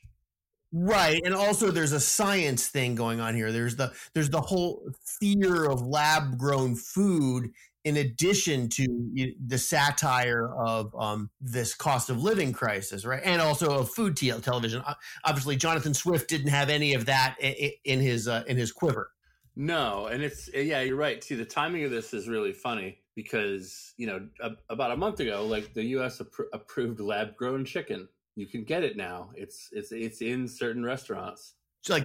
Right, 0.73 1.21
and 1.25 1.33
also 1.33 1.69
there's 1.69 1.91
a 1.91 1.99
science 1.99 2.67
thing 2.67 2.95
going 2.95 3.19
on 3.19 3.35
here. 3.35 3.51
There's 3.51 3.75
the 3.75 3.91
there's 4.13 4.29
the 4.29 4.39
whole 4.39 4.89
fear 5.19 5.69
of 5.69 5.85
lab 5.85 6.37
grown 6.37 6.75
food 6.75 7.51
in 7.83 7.97
addition 7.97 8.69
to 8.69 9.35
the 9.47 9.57
satire 9.57 10.53
of 10.55 10.95
um, 10.95 11.29
this 11.41 11.73
cost 11.73 12.09
of 12.09 12.23
living 12.23 12.53
crisis, 12.53 13.03
right? 13.03 13.21
And 13.23 13.41
also 13.41 13.79
of 13.79 13.89
food 13.89 14.15
te- 14.15 14.31
television. 14.31 14.83
Obviously, 15.25 15.55
Jonathan 15.55 15.93
Swift 15.93 16.29
didn't 16.29 16.49
have 16.49 16.69
any 16.69 16.93
of 16.93 17.05
that 17.07 17.35
in 17.39 17.99
his 17.99 18.27
uh, 18.27 18.43
in 18.47 18.55
his 18.55 18.71
quiver. 18.71 19.11
No, 19.57 20.05
and 20.05 20.23
it's 20.23 20.49
yeah, 20.53 20.81
you're 20.81 20.95
right. 20.95 21.21
See, 21.21 21.35
the 21.35 21.43
timing 21.43 21.83
of 21.83 21.91
this 21.91 22.13
is 22.13 22.29
really 22.29 22.53
funny 22.53 22.99
because 23.15 23.93
you 23.97 24.07
know 24.07 24.27
a, 24.41 24.51
about 24.69 24.91
a 24.91 24.97
month 24.97 25.19
ago, 25.19 25.45
like 25.45 25.73
the 25.73 25.83
U.S. 25.83 26.19
Appro- 26.19 26.45
approved 26.53 27.01
lab 27.01 27.35
grown 27.35 27.65
chicken 27.65 28.07
you 28.35 28.47
can 28.47 28.63
get 28.63 28.83
it 28.83 28.97
now. 28.97 29.31
It's 29.35 29.69
it's 29.71 29.91
it's 29.91 30.21
in 30.21 30.47
certain 30.47 30.83
restaurants. 30.83 31.55
It's 31.81 31.89
like 31.89 32.03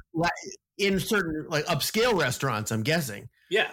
in 0.78 0.98
certain 1.00 1.46
like 1.48 1.66
upscale 1.66 2.18
restaurants, 2.18 2.70
I'm 2.70 2.82
guessing. 2.82 3.28
Yeah, 3.50 3.70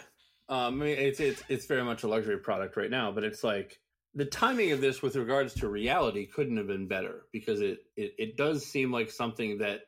um, 0.49 0.81
I 0.81 0.85
mean 0.85 0.97
it's 0.97 1.19
it's 1.19 1.43
it's 1.49 1.65
very 1.65 1.83
much 1.83 2.03
a 2.03 2.07
luxury 2.07 2.37
product 2.37 2.77
right 2.77 2.91
now, 2.91 3.11
but 3.11 3.23
it's 3.23 3.43
like 3.43 3.79
the 4.15 4.25
timing 4.25 4.71
of 4.71 4.81
this 4.81 5.01
with 5.01 5.15
regards 5.15 5.53
to 5.55 5.67
reality 5.67 6.27
couldn't 6.27 6.57
have 6.57 6.67
been 6.67 6.87
better 6.87 7.25
because 7.31 7.61
it 7.61 7.79
it, 7.95 8.13
it 8.17 8.37
does 8.37 8.65
seem 8.65 8.91
like 8.91 9.09
something 9.09 9.57
that 9.59 9.81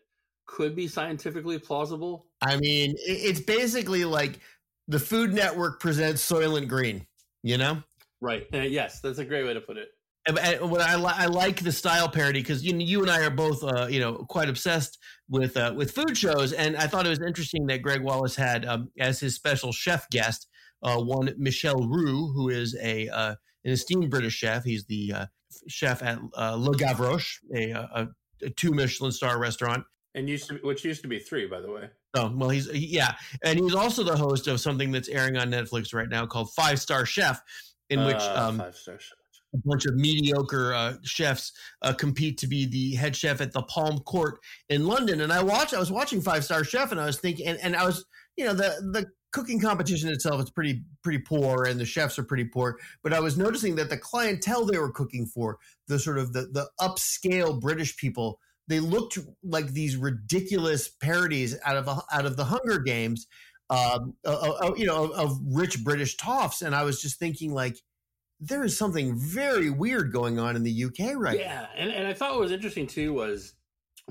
could 0.47 0.75
be 0.75 0.87
scientifically 0.87 1.59
plausible. 1.59 2.27
I 2.41 2.57
mean, 2.57 2.95
it's 2.97 3.39
basically 3.39 4.05
like 4.05 4.39
the 4.87 4.99
Food 4.99 5.33
Network 5.33 5.79
presents 5.79 6.27
Soylent 6.29 6.67
Green. 6.67 7.05
You 7.43 7.57
know, 7.57 7.83
right? 8.21 8.47
Uh, 8.53 8.59
yes, 8.59 9.01
that's 9.01 9.19
a 9.19 9.25
great 9.25 9.45
way 9.45 9.53
to 9.53 9.61
put 9.61 9.77
it. 9.77 9.89
And, 10.27 10.39
and 10.39 10.71
what 10.71 10.81
I, 10.81 10.95
li- 10.95 11.13
I 11.15 11.27
like 11.27 11.63
the 11.63 11.71
style 11.71 12.09
parody 12.09 12.41
because 12.41 12.63
you 12.63 12.75
you 12.77 13.01
and 13.01 13.11
I 13.11 13.23
are 13.23 13.29
both 13.29 13.63
uh, 13.63 13.87
you 13.87 13.99
know 13.99 14.25
quite 14.27 14.49
obsessed 14.49 14.97
with 15.29 15.55
uh, 15.55 15.73
with 15.75 15.91
food 15.91 16.17
shows, 16.17 16.51
and 16.51 16.75
I 16.77 16.87
thought 16.87 17.05
it 17.05 17.09
was 17.09 17.21
interesting 17.21 17.67
that 17.67 17.81
Gregg 17.81 18.01
Wallace 18.01 18.35
had 18.35 18.65
um, 18.65 18.89
as 18.99 19.19
his 19.19 19.35
special 19.35 19.71
chef 19.71 20.09
guest 20.09 20.47
uh, 20.81 20.99
one 20.99 21.33
Michel 21.37 21.87
Roux, 21.87 22.31
who 22.33 22.49
is 22.49 22.75
a 22.81 23.07
uh, 23.09 23.35
an 23.65 23.71
esteemed 23.71 24.09
British 24.09 24.33
chef. 24.33 24.63
He's 24.63 24.85
the 24.85 25.13
uh, 25.13 25.25
chef 25.67 26.01
at 26.03 26.19
uh, 26.37 26.55
Le 26.55 26.75
Gavroche, 26.75 27.39
a, 27.55 27.71
a, 27.71 28.07
a 28.43 28.49
two 28.51 28.71
Michelin 28.71 29.11
star 29.11 29.39
restaurant, 29.39 29.83
and 30.13 30.29
used 30.29 30.49
to 30.49 30.55
which 30.63 30.85
used 30.85 31.01
to 31.01 31.07
be 31.07 31.19
three, 31.19 31.47
by 31.47 31.59
the 31.61 31.71
way. 31.71 31.89
Oh 32.15 32.31
well, 32.35 32.49
he's 32.49 32.71
yeah, 32.73 33.15
and 33.43 33.59
he's 33.59 33.75
also 33.75 34.03
the 34.03 34.15
host 34.15 34.47
of 34.47 34.59
something 34.59 34.91
that's 34.91 35.09
airing 35.09 35.37
on 35.37 35.51
Netflix 35.51 35.93
right 35.93 36.09
now 36.09 36.25
called 36.25 36.51
Five 36.53 36.79
Star 36.79 37.05
Chef, 37.05 37.41
in 37.89 38.05
which 38.05 38.21
um, 38.21 38.59
five 38.59 38.75
star 38.75 38.99
chef. 38.99 39.17
A 39.55 39.67
bunch 39.67 39.85
of 39.85 39.95
mediocre 39.95 40.73
uh, 40.73 40.93
chefs 41.03 41.51
uh, 41.81 41.93
compete 41.93 42.37
to 42.39 42.47
be 42.47 42.65
the 42.65 42.95
head 42.95 43.15
chef 43.15 43.41
at 43.41 43.53
the 43.53 43.63
Palm 43.63 43.99
Court 43.99 44.39
in 44.69 44.85
London. 44.85 45.21
And 45.21 45.31
I 45.31 45.41
watched, 45.41 45.73
I 45.73 45.79
was 45.79 45.91
watching 45.91 46.21
Five 46.21 46.43
Star 46.43 46.63
Chef, 46.63 46.91
and 46.91 46.99
I 46.99 47.05
was 47.05 47.19
thinking, 47.19 47.47
and, 47.47 47.59
and 47.61 47.75
I 47.75 47.85
was, 47.85 48.05
you 48.37 48.45
know, 48.45 48.53
the 48.53 48.69
the 48.91 49.05
cooking 49.31 49.59
competition 49.59 50.09
itself 50.09 50.41
is 50.41 50.49
pretty 50.49 50.83
pretty 51.03 51.19
poor, 51.19 51.65
and 51.65 51.79
the 51.79 51.85
chefs 51.85 52.19
are 52.19 52.23
pretty 52.23 52.45
poor. 52.45 52.77
But 53.03 53.13
I 53.13 53.19
was 53.19 53.37
noticing 53.37 53.75
that 53.75 53.89
the 53.89 53.97
clientele 53.97 54.65
they 54.65 54.77
were 54.77 54.91
cooking 54.91 55.25
for, 55.25 55.57
the 55.87 55.99
sort 55.99 56.17
of 56.17 56.33
the 56.33 56.47
the 56.51 56.69
upscale 56.79 57.59
British 57.59 57.97
people, 57.97 58.39
they 58.67 58.79
looked 58.79 59.17
like 59.43 59.67
these 59.67 59.97
ridiculous 59.97 60.89
parodies 60.89 61.57
out 61.65 61.77
of 61.77 61.87
out 61.87 62.25
of 62.25 62.37
the 62.37 62.45
Hunger 62.45 62.79
Games. 62.79 63.27
Um, 63.67 64.13
uh, 64.23 64.73
you 64.77 64.85
know, 64.85 65.05
of, 65.05 65.11
of 65.13 65.39
rich 65.43 65.83
British 65.83 66.17
toffs, 66.17 66.61
and 66.61 66.75
I 66.75 66.83
was 66.83 67.01
just 67.01 67.17
thinking, 67.17 67.51
like, 67.51 67.75
there 68.39 68.63
is 68.63 68.77
something 68.77 69.15
very 69.15 69.69
weird 69.69 70.11
going 70.11 70.39
on 70.39 70.55
in 70.55 70.63
the 70.63 70.83
UK 70.85 71.15
right 71.15 71.37
now. 71.37 71.43
yeah, 71.43 71.67
and, 71.75 71.91
and 71.91 72.07
I 72.07 72.13
thought 72.13 72.31
what 72.31 72.41
was 72.41 72.51
interesting 72.51 72.87
too 72.87 73.13
was 73.13 73.53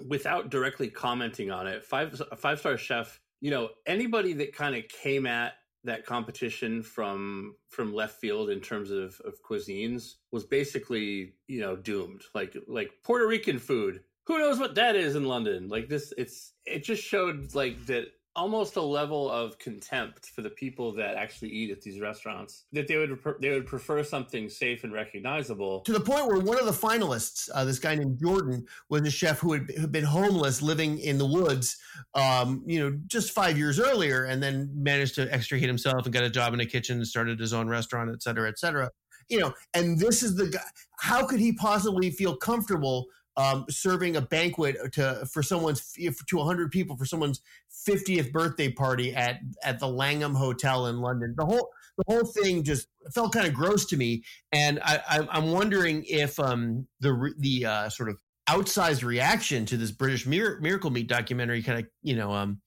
without 0.09 0.51
directly 0.51 0.89
commenting 0.89 1.51
on 1.51 1.67
it, 1.67 1.85
five 1.85 2.21
five 2.37 2.59
star 2.59 2.77
chef. 2.77 3.21
You 3.41 3.51
know, 3.51 3.71
anybody 3.87 4.33
that 4.35 4.55
kind 4.55 4.75
of 4.75 4.89
came 4.89 5.27
at 5.27 5.55
that 5.85 6.07
competition 6.07 6.83
from 6.83 7.55
from 7.69 7.95
left 7.95 8.19
field 8.21 8.51
in 8.51 8.61
terms 8.61 8.91
of, 8.91 9.21
of 9.25 9.35
cuisines 9.49 10.15
was 10.33 10.45
basically 10.45 11.35
you 11.47 11.61
know 11.61 11.77
doomed. 11.77 12.23
Like 12.35 12.57
like 12.67 12.91
Puerto 13.05 13.27
Rican 13.27 13.59
food. 13.59 14.01
Who 14.27 14.39
knows 14.39 14.59
what 14.59 14.75
that 14.77 14.97
is 14.97 15.17
in 15.17 15.25
London? 15.25 15.69
Like 15.69 15.89
this, 15.89 16.15
it's 16.17 16.55
it 16.65 16.83
just 16.83 17.03
showed 17.03 17.55
like 17.55 17.85
that 17.87 18.07
almost 18.37 18.77
a 18.77 18.83
level 18.83 19.31
of 19.31 19.59
contempt 19.59 20.27
for 20.27 20.43
the 20.43 20.51
people 20.51 20.93
that 20.93 21.17
actually 21.17 21.49
eat 21.51 21.71
at 21.71 21.81
these 21.81 22.01
restaurants 22.01 22.65
that 22.73 22.89
they 22.89 22.97
would 22.97 23.19
they 23.41 23.51
would 23.51 23.67
prefer 23.67 24.03
something 24.03 24.49
safe 24.49 24.85
and 24.85 24.93
recognizable 24.93 25.81
to 25.83 25.93
the 25.93 26.01
point 26.01 26.27
where 26.27 26.41
one 26.41 26.59
of 26.59 26.67
the 26.67 26.73
finalists, 26.73 27.49
uh, 27.55 27.65
this 27.65 27.79
guy 27.79 27.95
named 27.95 28.19
Jordan, 28.21 28.67
was 28.89 29.03
a 29.03 29.11
chef 29.11 29.39
who 29.39 29.53
had, 29.53 29.93
been 29.93 30.05
homeless, 30.05 30.63
living 30.63 30.99
in 30.99 31.19
the 31.19 31.27
woods, 31.27 31.77
um, 32.15 32.63
you 32.67 32.81
know, 32.81 32.99
just 33.07 33.33
five 33.33 33.57
years 33.57 33.79
earlier, 33.79 34.25
and 34.25 34.43
then 34.43 34.71
managed 34.75 35.15
to 35.17 35.33
extricate 35.33 35.69
himself 35.69 36.05
and 36.05 36.13
got 36.13 36.25
a 36.25 36.31
job 36.31 36.55
in 36.55 36.61
a 36.61 36.67
kitchen 36.67 36.97
and 36.97 37.07
started 37.07 37.39
his 37.39 37.53
own 37.53 37.69
restaurant, 37.69 38.11
et 38.13 38.23
cetera, 38.23 38.49
et 38.49 38.59
cetera. 38.59 38.91
You 39.29 39.41
know, 39.41 39.55
and 39.75 39.99
this 39.99 40.23
is 40.23 40.37
the 40.37 40.49
guy. 40.49 40.61
How 40.99 41.27
could 41.27 41.41
he 41.41 41.53
possibly 41.53 42.11
feel 42.11 42.37
comfortable 42.37 43.07
um, 43.37 43.65
serving 43.69 44.17
a 44.17 44.21
banquet 44.21 44.77
to 44.93 45.27
for 45.33 45.43
someone's 45.43 45.93
to 45.93 46.37
100 46.37 46.71
people 46.71 46.97
for 46.97 47.05
someone's 47.05 47.41
50th 47.87 48.33
birthday 48.33 48.71
party 48.71 49.15
at 49.15 49.41
at 49.63 49.79
the 49.79 49.89
Langham 49.89 50.35
Hotel 50.35 50.87
in 50.87 51.01
London. 51.01 51.35
The 51.37 51.45
whole 51.45 51.71
the 51.97 52.05
whole 52.09 52.25
thing 52.27 52.63
just 52.63 52.89
felt 53.15 53.33
kind 53.33 53.47
of 53.47 53.55
gross 53.55 53.87
to 53.87 53.97
me, 53.97 54.25
and 54.53 54.81
I, 54.83 55.01
I, 55.09 55.29
I'm 55.31 55.53
wondering 55.53 56.05
if 56.09 56.39
um, 56.41 56.87
the 57.01 57.33
the 57.39 57.67
uh, 57.67 57.89
sort 57.89 58.09
of 58.09 58.21
outsized 58.49 59.05
reaction 59.05 59.65
to 59.67 59.77
this 59.77 59.91
British 59.91 60.27
Mir- 60.27 60.59
Miracle 60.61 60.91
Meat 60.91 61.09
documentary 61.09 61.63
kind 61.63 61.81
of 61.81 61.87
you 62.03 62.17
know 62.17 62.33
um, 62.33 62.61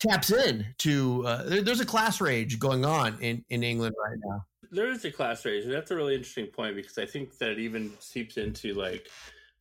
taps 0.00 0.32
in 0.32 0.66
to 0.78 1.26
uh, 1.26 1.42
there, 1.44 1.62
there's 1.62 1.80
a 1.80 1.86
class 1.86 2.20
rage 2.20 2.58
going 2.58 2.84
on 2.84 3.18
in 3.20 3.44
in 3.48 3.62
England 3.62 3.94
right 4.02 4.18
now. 4.24 4.44
There 4.72 4.90
is 4.90 5.04
a 5.04 5.10
class 5.10 5.44
rage, 5.44 5.64
and 5.64 5.72
that's 5.72 5.90
a 5.90 5.96
really 5.96 6.14
interesting 6.14 6.46
point 6.46 6.76
because 6.76 6.96
I 6.96 7.06
think 7.06 7.38
that 7.38 7.58
even 7.58 7.92
seeps 7.98 8.36
into 8.36 8.74
like 8.74 9.08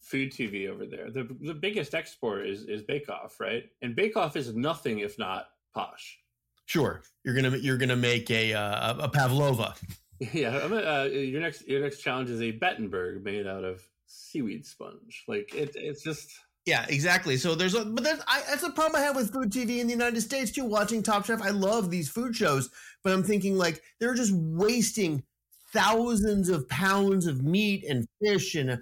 food 0.09 0.31
TV 0.31 0.67
over 0.67 0.85
there. 0.85 1.11
The 1.11 1.27
the 1.41 1.53
biggest 1.53 1.93
export 1.93 2.47
is 2.47 2.63
is 2.63 2.81
Bake 2.81 3.09
Off, 3.09 3.39
right? 3.39 3.65
And 3.81 3.95
Bake 3.95 4.17
Off 4.17 4.35
is 4.35 4.55
nothing 4.55 4.99
if 4.99 5.17
not 5.19 5.49
posh. 5.73 6.17
Sure, 6.65 7.03
you're 7.23 7.35
gonna 7.35 7.57
you're 7.57 7.77
gonna 7.77 7.95
make 7.95 8.29
a 8.31 8.53
uh, 8.53 8.95
a 8.99 9.09
pavlova. 9.09 9.75
Yeah, 10.33 10.57
uh, 10.57 11.05
your 11.05 11.39
next 11.39 11.65
your 11.65 11.79
next 11.79 12.01
challenge 12.01 12.29
is 12.29 12.41
a 12.41 12.51
Battenberg 12.51 13.23
made 13.23 13.47
out 13.47 13.63
of 13.63 13.81
seaweed 14.05 14.65
sponge. 14.65 15.23
Like 15.29 15.55
it, 15.55 15.71
it's 15.75 16.03
just 16.03 16.37
yeah, 16.65 16.85
exactly. 16.89 17.37
So 17.37 17.55
there's 17.55 17.73
a 17.73 17.85
but 17.85 18.03
that's 18.03 18.21
I, 18.27 18.41
that's 18.49 18.63
a 18.63 18.69
problem 18.71 19.01
I 19.01 19.05
have 19.05 19.15
with 19.15 19.31
food 19.31 19.49
TV 19.49 19.79
in 19.79 19.87
the 19.87 19.93
United 19.93 20.19
States 20.19 20.51
too. 20.51 20.65
Watching 20.65 21.01
Top 21.01 21.25
Chef, 21.25 21.41
I 21.41 21.51
love 21.51 21.89
these 21.89 22.09
food 22.09 22.35
shows, 22.35 22.69
but 23.01 23.13
I'm 23.13 23.23
thinking 23.23 23.57
like 23.57 23.81
they're 24.01 24.13
just 24.13 24.33
wasting 24.33 25.23
thousands 25.71 26.49
of 26.49 26.67
pounds 26.67 27.27
of 27.27 27.43
meat 27.43 27.85
and 27.87 28.07
fish 28.21 28.55
and 28.55 28.81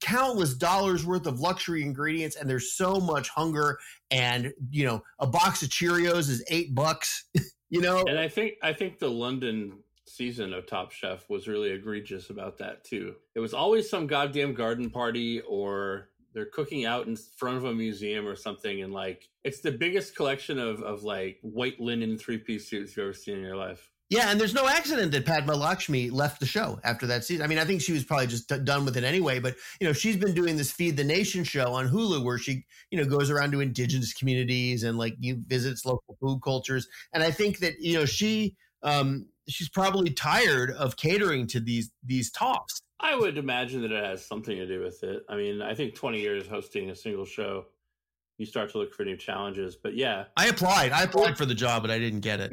countless 0.00 0.54
dollars 0.54 1.06
worth 1.06 1.26
of 1.26 1.40
luxury 1.40 1.82
ingredients 1.82 2.36
and 2.36 2.50
there's 2.50 2.72
so 2.72 2.98
much 2.98 3.28
hunger 3.28 3.78
and 4.10 4.52
you 4.70 4.84
know 4.84 5.02
a 5.20 5.26
box 5.26 5.62
of 5.62 5.68
cheerios 5.68 6.28
is 6.28 6.44
eight 6.48 6.74
bucks 6.74 7.26
you 7.70 7.80
know? 7.80 8.04
And 8.08 8.18
i 8.18 8.28
think 8.28 8.54
i 8.62 8.72
think 8.72 8.98
the 8.98 9.10
london 9.10 9.78
season 10.08 10.52
of 10.52 10.66
top 10.66 10.90
chef 10.90 11.28
was 11.28 11.46
really 11.46 11.70
egregious 11.70 12.30
about 12.30 12.58
that 12.58 12.84
too. 12.84 13.14
It 13.34 13.40
was 13.40 13.54
always 13.54 13.88
some 13.88 14.06
goddamn 14.06 14.54
garden 14.54 14.90
party 14.90 15.40
or 15.42 16.08
they're 16.32 16.46
cooking 16.46 16.84
out 16.84 17.06
in 17.06 17.16
front 17.16 17.56
of 17.56 17.64
a 17.64 17.74
museum 17.74 18.26
or 18.26 18.36
something 18.36 18.82
and 18.82 18.92
like 18.92 19.28
it's 19.44 19.60
the 19.60 19.72
biggest 19.72 20.14
collection 20.14 20.58
of 20.58 20.82
of 20.82 21.02
like 21.02 21.38
white 21.42 21.80
linen 21.80 22.18
three-piece 22.18 22.68
suits 22.68 22.96
you've 22.96 23.04
ever 23.04 23.12
seen 23.12 23.36
in 23.36 23.42
your 23.42 23.56
life 23.56 23.90
yeah, 24.10 24.30
and 24.30 24.40
there's 24.40 24.54
no 24.54 24.66
accident 24.66 25.12
that 25.12 25.26
Padma 25.26 25.54
Lakshmi 25.54 26.08
left 26.08 26.40
the 26.40 26.46
show 26.46 26.80
after 26.82 27.06
that 27.08 27.24
season. 27.24 27.44
I 27.44 27.46
mean, 27.46 27.58
I 27.58 27.64
think 27.66 27.82
she 27.82 27.92
was 27.92 28.04
probably 28.04 28.26
just 28.26 28.48
d- 28.48 28.58
done 28.58 28.86
with 28.86 28.96
it 28.96 29.04
anyway. 29.04 29.38
But 29.38 29.56
you 29.80 29.86
know, 29.86 29.92
she's 29.92 30.16
been 30.16 30.34
doing 30.34 30.56
this 30.56 30.70
Feed 30.70 30.96
the 30.96 31.04
Nation 31.04 31.44
show 31.44 31.74
on 31.74 31.88
Hulu, 31.88 32.24
where 32.24 32.38
she 32.38 32.64
you 32.90 32.98
know 32.98 33.04
goes 33.04 33.30
around 33.30 33.52
to 33.52 33.60
indigenous 33.60 34.14
communities 34.14 34.82
and 34.84 34.96
like 34.96 35.14
you 35.20 35.42
visits 35.46 35.84
local 35.84 36.16
food 36.20 36.40
cultures. 36.42 36.88
And 37.12 37.22
I 37.22 37.30
think 37.30 37.58
that 37.58 37.74
you 37.80 37.98
know 37.98 38.06
she 38.06 38.56
um, 38.82 39.26
she's 39.46 39.68
probably 39.68 40.10
tired 40.10 40.70
of 40.70 40.96
catering 40.96 41.46
to 41.48 41.60
these 41.60 41.90
these 42.02 42.30
talks. 42.30 42.80
I 43.00 43.14
would 43.14 43.36
imagine 43.36 43.82
that 43.82 43.92
it 43.92 44.04
has 44.04 44.24
something 44.24 44.56
to 44.56 44.66
do 44.66 44.80
with 44.80 45.02
it. 45.02 45.22
I 45.28 45.36
mean, 45.36 45.62
I 45.62 45.74
think 45.74 45.94
20 45.94 46.18
years 46.18 46.48
hosting 46.48 46.90
a 46.90 46.96
single 46.96 47.24
show 47.24 47.66
you 48.38 48.46
start 48.46 48.70
to 48.70 48.78
look 48.78 48.94
for 48.94 49.04
new 49.04 49.16
challenges. 49.16 49.76
But 49.76 49.94
yeah, 49.94 50.24
I 50.36 50.46
applied. 50.46 50.92
I 50.92 51.02
applied 51.02 51.36
for 51.36 51.44
the 51.44 51.54
job, 51.54 51.82
but 51.82 51.90
I 51.90 51.98
didn't 51.98 52.20
get 52.20 52.40
it. 52.40 52.52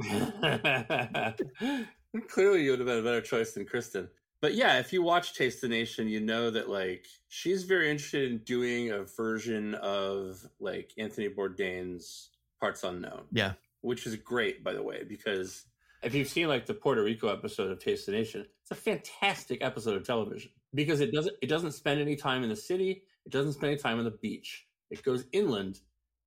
Clearly, 2.27 2.63
you 2.63 2.71
would 2.71 2.79
have 2.79 2.87
been 2.87 2.99
a 2.99 3.03
better 3.03 3.21
choice 3.21 3.53
than 3.53 3.65
Kristen. 3.65 4.09
But 4.41 4.55
yeah, 4.55 4.79
if 4.79 4.91
you 4.91 5.01
watch 5.01 5.33
Taste 5.33 5.61
the 5.61 5.67
Nation, 5.67 6.07
you 6.07 6.19
know 6.19 6.49
that 6.49 6.69
like 6.69 7.05
she's 7.29 7.63
very 7.63 7.89
interested 7.89 8.29
in 8.31 8.39
doing 8.39 8.91
a 8.91 9.03
version 9.03 9.75
of 9.75 10.45
like 10.59 10.91
Anthony 10.97 11.29
Bourdain's 11.29 12.31
Parts 12.59 12.83
Unknown. 12.83 13.23
Yeah, 13.31 13.53
which 13.81 14.05
is 14.07 14.15
great, 14.15 14.63
by 14.63 14.73
the 14.73 14.83
way, 14.83 15.03
because 15.07 15.65
if 16.03 16.13
you've 16.13 16.27
seen 16.27 16.47
like 16.47 16.65
the 16.65 16.73
Puerto 16.73 17.03
Rico 17.03 17.27
episode 17.29 17.71
of 17.71 17.79
Taste 17.79 18.07
the 18.07 18.11
Nation, 18.11 18.45
it's 18.61 18.71
a 18.71 18.75
fantastic 18.75 19.63
episode 19.63 19.95
of 19.95 20.03
television 20.05 20.51
because 20.73 20.99
it 20.99 21.11
doesn't 21.13 21.35
it 21.41 21.47
doesn't 21.47 21.73
spend 21.73 22.01
any 22.01 22.15
time 22.15 22.43
in 22.43 22.49
the 22.49 22.55
city, 22.55 23.03
it 23.25 23.31
doesn't 23.31 23.53
spend 23.53 23.71
any 23.73 23.81
time 23.81 23.99
on 23.99 24.05
the 24.05 24.11
beach 24.11 24.65
it 24.99 25.03
goes 25.03 25.25
inland 25.31 25.79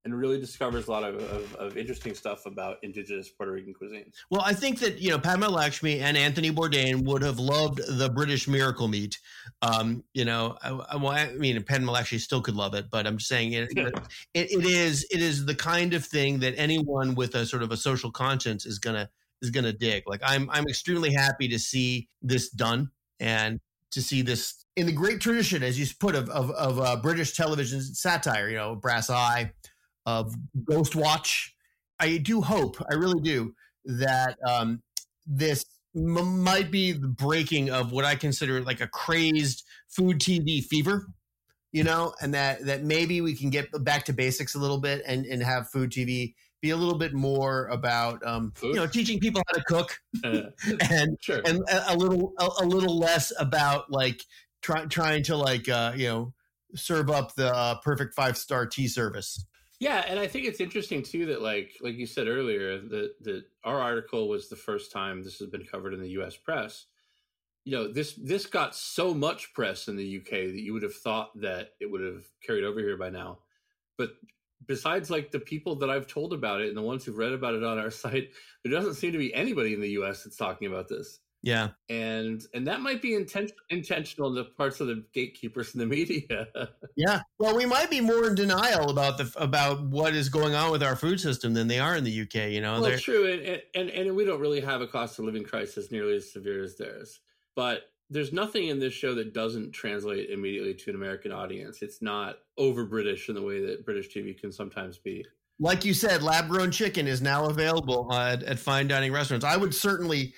and 0.04 0.18
really 0.18 0.38
discovers 0.38 0.86
a 0.86 0.90
lot 0.90 1.02
of, 1.02 1.16
of, 1.16 1.54
of, 1.56 1.76
interesting 1.76 2.14
stuff 2.14 2.46
about 2.46 2.76
indigenous 2.82 3.28
Puerto 3.28 3.52
Rican 3.52 3.74
cuisine. 3.74 4.10
Well, 4.30 4.42
I 4.42 4.54
think 4.54 4.78
that 4.78 5.00
you 5.00 5.10
know 5.10 5.18
Padma 5.18 5.48
Lakshmi 5.48 6.00
and 6.00 6.16
Anthony 6.16 6.50
Bourdain 6.50 7.04
would 7.04 7.22
have 7.22 7.38
loved 7.38 7.80
the 7.98 8.08
British 8.08 8.46
Miracle 8.46 8.88
Meat. 8.88 9.18
Um, 9.60 10.04
you 10.14 10.24
know, 10.24 10.56
I, 10.62 10.70
I, 10.70 10.96
well, 10.96 11.12
I 11.12 11.32
mean, 11.34 11.62
Padma 11.62 11.90
Lakshmi 11.90 12.18
still 12.18 12.40
could 12.40 12.54
love 12.54 12.74
it, 12.74 12.86
but 12.90 13.06
I'm 13.06 13.18
just 13.18 13.28
saying 13.28 13.52
it, 13.52 13.70
it, 13.76 13.92
it 14.34 14.64
is 14.64 15.06
it 15.10 15.20
is 15.20 15.44
the 15.44 15.54
kind 15.54 15.92
of 15.94 16.04
thing 16.04 16.38
that 16.40 16.54
anyone 16.56 17.14
with 17.14 17.34
a 17.34 17.44
sort 17.44 17.62
of 17.62 17.72
a 17.72 17.76
social 17.76 18.10
conscience 18.10 18.66
is 18.66 18.78
gonna 18.78 19.10
is 19.42 19.50
gonna 19.50 19.72
dig. 19.72 20.04
Like 20.06 20.20
I'm 20.24 20.48
I'm 20.50 20.66
extremely 20.68 21.12
happy 21.12 21.48
to 21.48 21.58
see 21.58 22.08
this 22.22 22.50
done 22.50 22.90
and 23.20 23.60
to 23.90 24.02
see 24.02 24.22
this 24.22 24.64
in 24.76 24.86
the 24.86 24.92
great 24.92 25.20
tradition, 25.20 25.62
as 25.62 25.78
you 25.78 25.86
put, 25.98 26.14
of 26.14 26.28
of, 26.30 26.50
of 26.52 26.78
uh, 26.78 26.96
British 26.96 27.34
television 27.34 27.80
satire. 27.80 28.48
You 28.48 28.56
know, 28.56 28.74
Brass 28.76 29.10
Eye, 29.10 29.52
of 30.06 30.34
Ghost 30.64 30.96
Watch. 30.96 31.54
I 32.00 32.18
do 32.18 32.40
hope, 32.40 32.76
I 32.90 32.94
really 32.94 33.20
do, 33.20 33.54
that 33.84 34.36
um, 34.46 34.82
this 35.26 35.64
m- 35.94 36.42
might 36.42 36.70
be 36.70 36.92
the 36.92 37.08
breaking 37.08 37.70
of 37.70 37.92
what 37.92 38.04
I 38.04 38.14
consider 38.14 38.62
like 38.62 38.80
a 38.80 38.86
crazed 38.86 39.64
food 39.88 40.18
TV 40.18 40.64
fever. 40.64 41.06
You 41.70 41.84
know, 41.84 42.14
and 42.22 42.32
that 42.32 42.64
that 42.64 42.82
maybe 42.82 43.20
we 43.20 43.34
can 43.34 43.50
get 43.50 43.68
back 43.84 44.06
to 44.06 44.14
basics 44.14 44.54
a 44.54 44.58
little 44.58 44.80
bit 44.80 45.02
and 45.06 45.26
and 45.26 45.42
have 45.42 45.68
food 45.68 45.90
TV 45.90 46.34
be 46.60 46.70
a 46.70 46.76
little 46.76 46.98
bit 46.98 47.14
more 47.14 47.66
about 47.66 48.24
um, 48.26 48.52
you 48.62 48.74
know 48.74 48.86
teaching 48.86 49.20
people 49.20 49.42
how 49.46 49.54
to 49.54 49.64
cook, 49.64 49.98
Uh, 50.24 50.42
and 50.90 51.16
sure. 51.20 51.40
and 51.44 51.60
a, 51.68 51.92
a 51.92 51.96
little 51.96 52.32
a, 52.38 52.48
a 52.62 52.66
little 52.66 52.98
less 52.98 53.32
about 53.38 53.90
like 53.90 54.22
try, 54.62 54.84
trying 54.86 55.22
to 55.24 55.36
like 55.36 55.68
uh, 55.68 55.92
you 55.96 56.08
know 56.08 56.34
serve 56.74 57.10
up 57.10 57.34
the 57.34 57.54
uh, 57.54 57.78
perfect 57.80 58.14
five 58.14 58.36
star 58.36 58.66
tea 58.66 58.88
service. 58.88 59.44
Yeah, 59.80 60.04
and 60.08 60.18
I 60.18 60.26
think 60.26 60.46
it's 60.46 60.60
interesting 60.60 61.02
too 61.02 61.26
that 61.26 61.42
like 61.42 61.76
like 61.80 61.94
you 61.94 62.06
said 62.06 62.26
earlier 62.26 62.78
that 62.78 63.12
that 63.22 63.44
our 63.64 63.80
article 63.80 64.28
was 64.28 64.48
the 64.48 64.56
first 64.56 64.90
time 64.90 65.22
this 65.22 65.38
has 65.38 65.48
been 65.48 65.64
covered 65.64 65.94
in 65.94 66.00
the 66.00 66.10
U.S. 66.10 66.36
press. 66.36 66.86
You 67.64 67.76
know 67.76 67.92
this 67.92 68.14
this 68.14 68.46
got 68.46 68.74
so 68.74 69.14
much 69.14 69.52
press 69.54 69.88
in 69.88 69.96
the 69.96 70.18
UK 70.18 70.30
that 70.30 70.60
you 70.60 70.72
would 70.72 70.82
have 70.82 70.94
thought 70.94 71.30
that 71.40 71.70
it 71.80 71.90
would 71.90 72.00
have 72.00 72.24
carried 72.44 72.64
over 72.64 72.80
here 72.80 72.96
by 72.96 73.10
now, 73.10 73.38
but 73.96 74.10
besides 74.66 75.10
like 75.10 75.30
the 75.30 75.40
people 75.40 75.76
that 75.76 75.90
I've 75.90 76.06
told 76.06 76.32
about 76.32 76.60
it 76.60 76.68
and 76.68 76.76
the 76.76 76.82
ones 76.82 77.04
who've 77.04 77.16
read 77.16 77.32
about 77.32 77.54
it 77.54 77.64
on 77.64 77.78
our 77.78 77.90
site, 78.02 78.30
there 78.64 78.72
doesn't 78.72 78.94
seem 78.94 79.12
to 79.12 79.18
be 79.18 79.32
anybody 79.34 79.74
in 79.74 79.80
the 79.80 79.90
U.S. 79.90 80.24
that's 80.24 80.36
talking 80.36 80.68
about 80.68 80.88
this 80.88 81.20
Yeah, 81.42 81.68
and 81.88 82.42
and 82.52 82.66
that 82.66 82.80
might 82.80 83.00
be 83.00 83.10
inten- 83.10 83.52
intentional 83.70 84.28
in 84.28 84.34
the 84.34 84.44
parts 84.44 84.80
of 84.80 84.88
the 84.88 85.04
gatekeepers 85.12 85.74
in 85.74 85.80
the 85.80 85.86
media. 85.98 86.48
yeah. 86.96 87.20
Well, 87.38 87.56
we 87.56 87.64
might 87.66 87.90
be 87.90 88.00
more 88.00 88.26
in 88.26 88.34
denial 88.34 88.90
about 88.90 89.18
the 89.18 89.32
about 89.36 89.82
what 89.86 90.14
is 90.14 90.28
going 90.28 90.54
on 90.54 90.72
with 90.72 90.82
our 90.82 90.96
food 90.96 91.20
system 91.20 91.54
than 91.54 91.68
they 91.68 91.78
are 91.78 91.96
in 91.96 92.04
the 92.04 92.22
UK. 92.22 92.50
You 92.50 92.60
know, 92.60 92.80
well, 92.80 92.98
true, 92.98 93.30
and, 93.32 93.62
and 93.74 93.90
and 93.90 94.16
we 94.16 94.24
don't 94.24 94.40
really 94.40 94.60
have 94.60 94.80
a 94.80 94.86
cost 94.88 95.18
of 95.18 95.24
living 95.24 95.44
crisis 95.44 95.90
nearly 95.92 96.16
as 96.16 96.32
severe 96.32 96.62
as 96.64 96.76
theirs. 96.76 97.20
But 97.54 97.82
there's 98.10 98.32
nothing 98.32 98.68
in 98.68 98.78
this 98.78 98.92
show 98.94 99.14
that 99.14 99.34
doesn't 99.34 99.72
translate 99.72 100.30
immediately 100.30 100.74
to 100.74 100.90
an 100.90 100.96
American 100.96 101.30
audience. 101.32 101.82
It's 101.82 102.00
not 102.02 102.36
over 102.56 102.84
British 102.86 103.28
in 103.28 103.34
the 103.34 103.42
way 103.42 103.60
that 103.66 103.84
British 103.84 104.08
TV 104.08 104.38
can 104.38 104.50
sometimes 104.52 104.98
be. 104.98 105.24
like 105.60 105.84
you 105.84 105.92
said, 105.92 106.22
lab 106.22 106.48
grown 106.48 106.70
chicken 106.70 107.06
is 107.06 107.20
now 107.20 107.46
available 107.46 108.12
at, 108.12 108.42
at 108.44 108.58
fine 108.58 108.88
dining 108.88 109.12
restaurants. 109.12 109.44
I 109.44 109.56
would 109.56 109.74
certainly, 109.74 110.32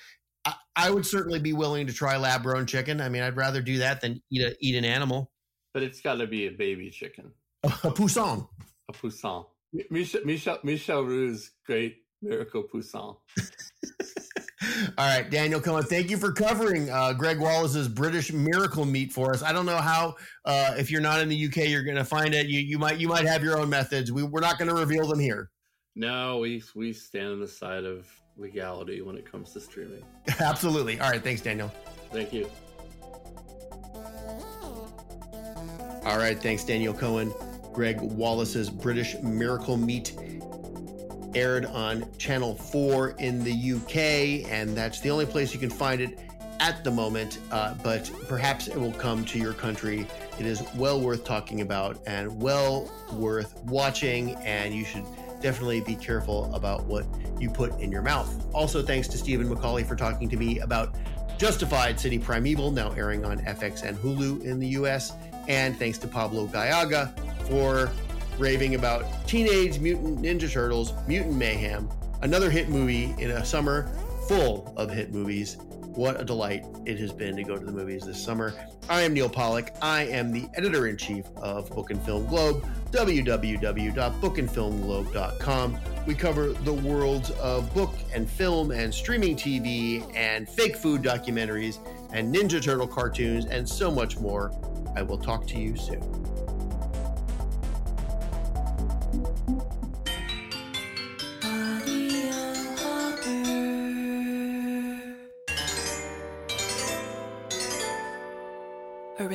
I, 0.45 0.55
I 0.75 0.89
would 0.91 1.05
certainly 1.05 1.39
be 1.39 1.53
willing 1.53 1.87
to 1.87 1.93
try 1.93 2.17
lab 2.17 2.43
grown 2.43 2.65
chicken. 2.65 2.99
I 2.99 3.07
mean, 3.09 3.21
I'd 3.23 3.37
rather 3.37 3.61
do 3.61 3.77
that 3.77 4.01
than 4.01 4.21
eat 4.31 4.41
a 4.41 4.55
eat 4.59 4.75
an 4.75 4.83
animal. 4.85 5.31
But 5.73 5.83
it's 5.83 6.01
got 6.01 6.15
to 6.15 6.27
be 6.27 6.47
a 6.47 6.51
baby 6.51 6.89
chicken, 6.89 7.31
A 7.63 7.69
poussin. 7.69 8.47
a 8.89 8.93
poussin. 8.93 9.45
Michel 9.89 10.21
Michel 10.25 10.57
Michel 10.63 11.03
Roux's 11.05 11.51
great 11.65 11.99
miracle 12.21 12.63
poussin. 12.63 13.15
All 14.97 15.07
right, 15.07 15.29
Daniel 15.29 15.59
Cohen, 15.59 15.83
thank 15.83 16.09
you 16.09 16.17
for 16.17 16.31
covering 16.31 16.89
uh, 16.89 17.13
Gregg 17.13 17.39
Wallace's 17.39 17.87
British 17.87 18.31
Miracle 18.31 18.85
Meat 18.85 19.11
for 19.11 19.33
us. 19.33 19.43
I 19.43 19.51
don't 19.51 19.65
know 19.65 19.77
how, 19.77 20.15
uh, 20.45 20.75
if 20.77 20.91
you're 20.91 21.01
not 21.01 21.19
in 21.19 21.29
the 21.29 21.45
UK, 21.45 21.69
you're 21.69 21.83
going 21.83 21.97
to 21.97 22.05
find 22.05 22.33
it. 22.33 22.47
You 22.47 22.59
you 22.59 22.77
might 22.77 22.99
you 22.99 23.07
might 23.07 23.25
have 23.25 23.43
your 23.43 23.57
own 23.57 23.69
methods. 23.69 24.11
We 24.11 24.23
we're 24.23 24.41
not 24.41 24.57
going 24.57 24.69
to 24.69 24.75
reveal 24.75 25.07
them 25.07 25.19
here. 25.19 25.49
No, 25.95 26.39
we 26.39 26.63
we 26.75 26.93
stand 26.93 27.27
on 27.27 27.39
the 27.39 27.47
side 27.47 27.83
of 27.83 28.07
legality 28.37 29.01
when 29.01 29.17
it 29.17 29.29
comes 29.29 29.51
to 29.53 29.59
streaming. 29.59 30.03
Absolutely. 30.39 30.99
All 30.99 31.09
right, 31.09 31.23
thanks, 31.23 31.41
Daniel. 31.41 31.71
Thank 32.11 32.33
you. 32.33 32.49
All 36.03 36.17
right, 36.17 36.41
thanks, 36.41 36.63
Daniel 36.63 36.93
Cohen. 36.93 37.31
Gregg 37.73 38.01
Wallace's 38.01 38.69
British 38.69 39.15
Miracle 39.21 39.77
Meat 39.77 40.13
aired 41.35 41.65
on 41.65 42.05
Channel 42.17 42.55
4 42.55 43.15
in 43.19 43.43
the 43.43 43.73
UK, 43.73 44.51
and 44.51 44.75
that's 44.75 44.99
the 44.99 45.09
only 45.09 45.25
place 45.25 45.53
you 45.53 45.59
can 45.59 45.69
find 45.69 46.01
it 46.01 46.19
at 46.59 46.83
the 46.83 46.91
moment, 46.91 47.39
uh, 47.51 47.73
but 47.83 48.09
perhaps 48.27 48.67
it 48.67 48.77
will 48.77 48.93
come 48.93 49.25
to 49.25 49.39
your 49.39 49.53
country. 49.53 50.05
It 50.39 50.45
is 50.45 50.63
well 50.75 51.01
worth 51.01 51.23
talking 51.23 51.61
about 51.61 51.99
and 52.05 52.39
well 52.39 52.89
worth 53.13 53.59
watching, 53.63 54.35
and 54.35 54.73
you 54.73 54.85
should 54.85 55.05
definitely 55.41 55.81
be 55.81 55.95
careful 55.95 56.53
about 56.53 56.85
what 56.85 57.05
you 57.39 57.49
put 57.49 57.79
in 57.79 57.91
your 57.91 58.03
mouth. 58.03 58.45
Also, 58.53 58.83
thanks 58.83 59.07
to 59.07 59.17
Stephen 59.17 59.49
Macaulay 59.49 59.83
for 59.83 59.95
talking 59.95 60.29
to 60.29 60.37
me 60.37 60.59
about 60.59 60.95
Justified 61.39 61.99
City 61.99 62.19
Primeval, 62.19 62.69
now 62.69 62.91
airing 62.91 63.25
on 63.25 63.39
FX 63.39 63.81
and 63.81 63.97
Hulu 63.97 64.43
in 64.43 64.59
the 64.59 64.67
US. 64.67 65.13
And 65.47 65.75
thanks 65.77 65.97
to 65.97 66.07
Pablo 66.07 66.45
Gallaga 66.45 67.11
for 67.47 67.89
raving 68.37 68.75
about 68.75 69.05
Teenage 69.27 69.79
Mutant 69.79 70.21
Ninja 70.21 70.51
Turtles, 70.51 70.93
Mutant 71.07 71.35
Mayhem, 71.35 71.89
another 72.21 72.49
hit 72.49 72.69
movie 72.69 73.13
in 73.17 73.31
a 73.31 73.45
summer 73.45 73.91
full 74.27 74.73
of 74.77 74.91
hit 74.91 75.13
movies. 75.13 75.57
What 75.95 76.21
a 76.21 76.23
delight 76.23 76.65
it 76.85 76.99
has 76.99 77.11
been 77.11 77.35
to 77.35 77.43
go 77.43 77.57
to 77.57 77.65
the 77.65 77.71
movies 77.71 78.05
this 78.05 78.23
summer. 78.23 78.53
I 78.87 79.01
am 79.01 79.13
Neal 79.13 79.27
Pollack. 79.29 79.75
I 79.81 80.03
am 80.03 80.31
the 80.31 80.47
editor 80.55 80.87
in 80.87 80.95
chief 80.97 81.25
of 81.35 81.69
Book 81.69 81.91
and 81.91 82.01
Film 82.03 82.25
Globe, 82.27 82.65
www.bookandfilmglobe.com. 82.91 85.77
We 86.07 86.15
cover 86.15 86.53
the 86.53 86.73
worlds 86.73 87.31
of 87.31 87.73
book 87.73 87.93
and 88.13 88.29
film 88.29 88.71
and 88.71 88.93
streaming 88.93 89.35
TV 89.35 90.09
and 90.15 90.47
fake 90.47 90.77
food 90.77 91.01
documentaries 91.01 91.79
and 92.13 92.33
Ninja 92.33 92.61
Turtle 92.61 92.87
cartoons 92.87 93.45
and 93.45 93.67
so 93.67 93.91
much 93.91 94.17
more. 94.17 94.53
I 94.95 95.01
will 95.03 95.17
talk 95.17 95.45
to 95.47 95.59
you 95.59 95.75
soon. 95.75 96.30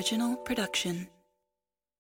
Original 0.06 0.36
production. 0.36 1.15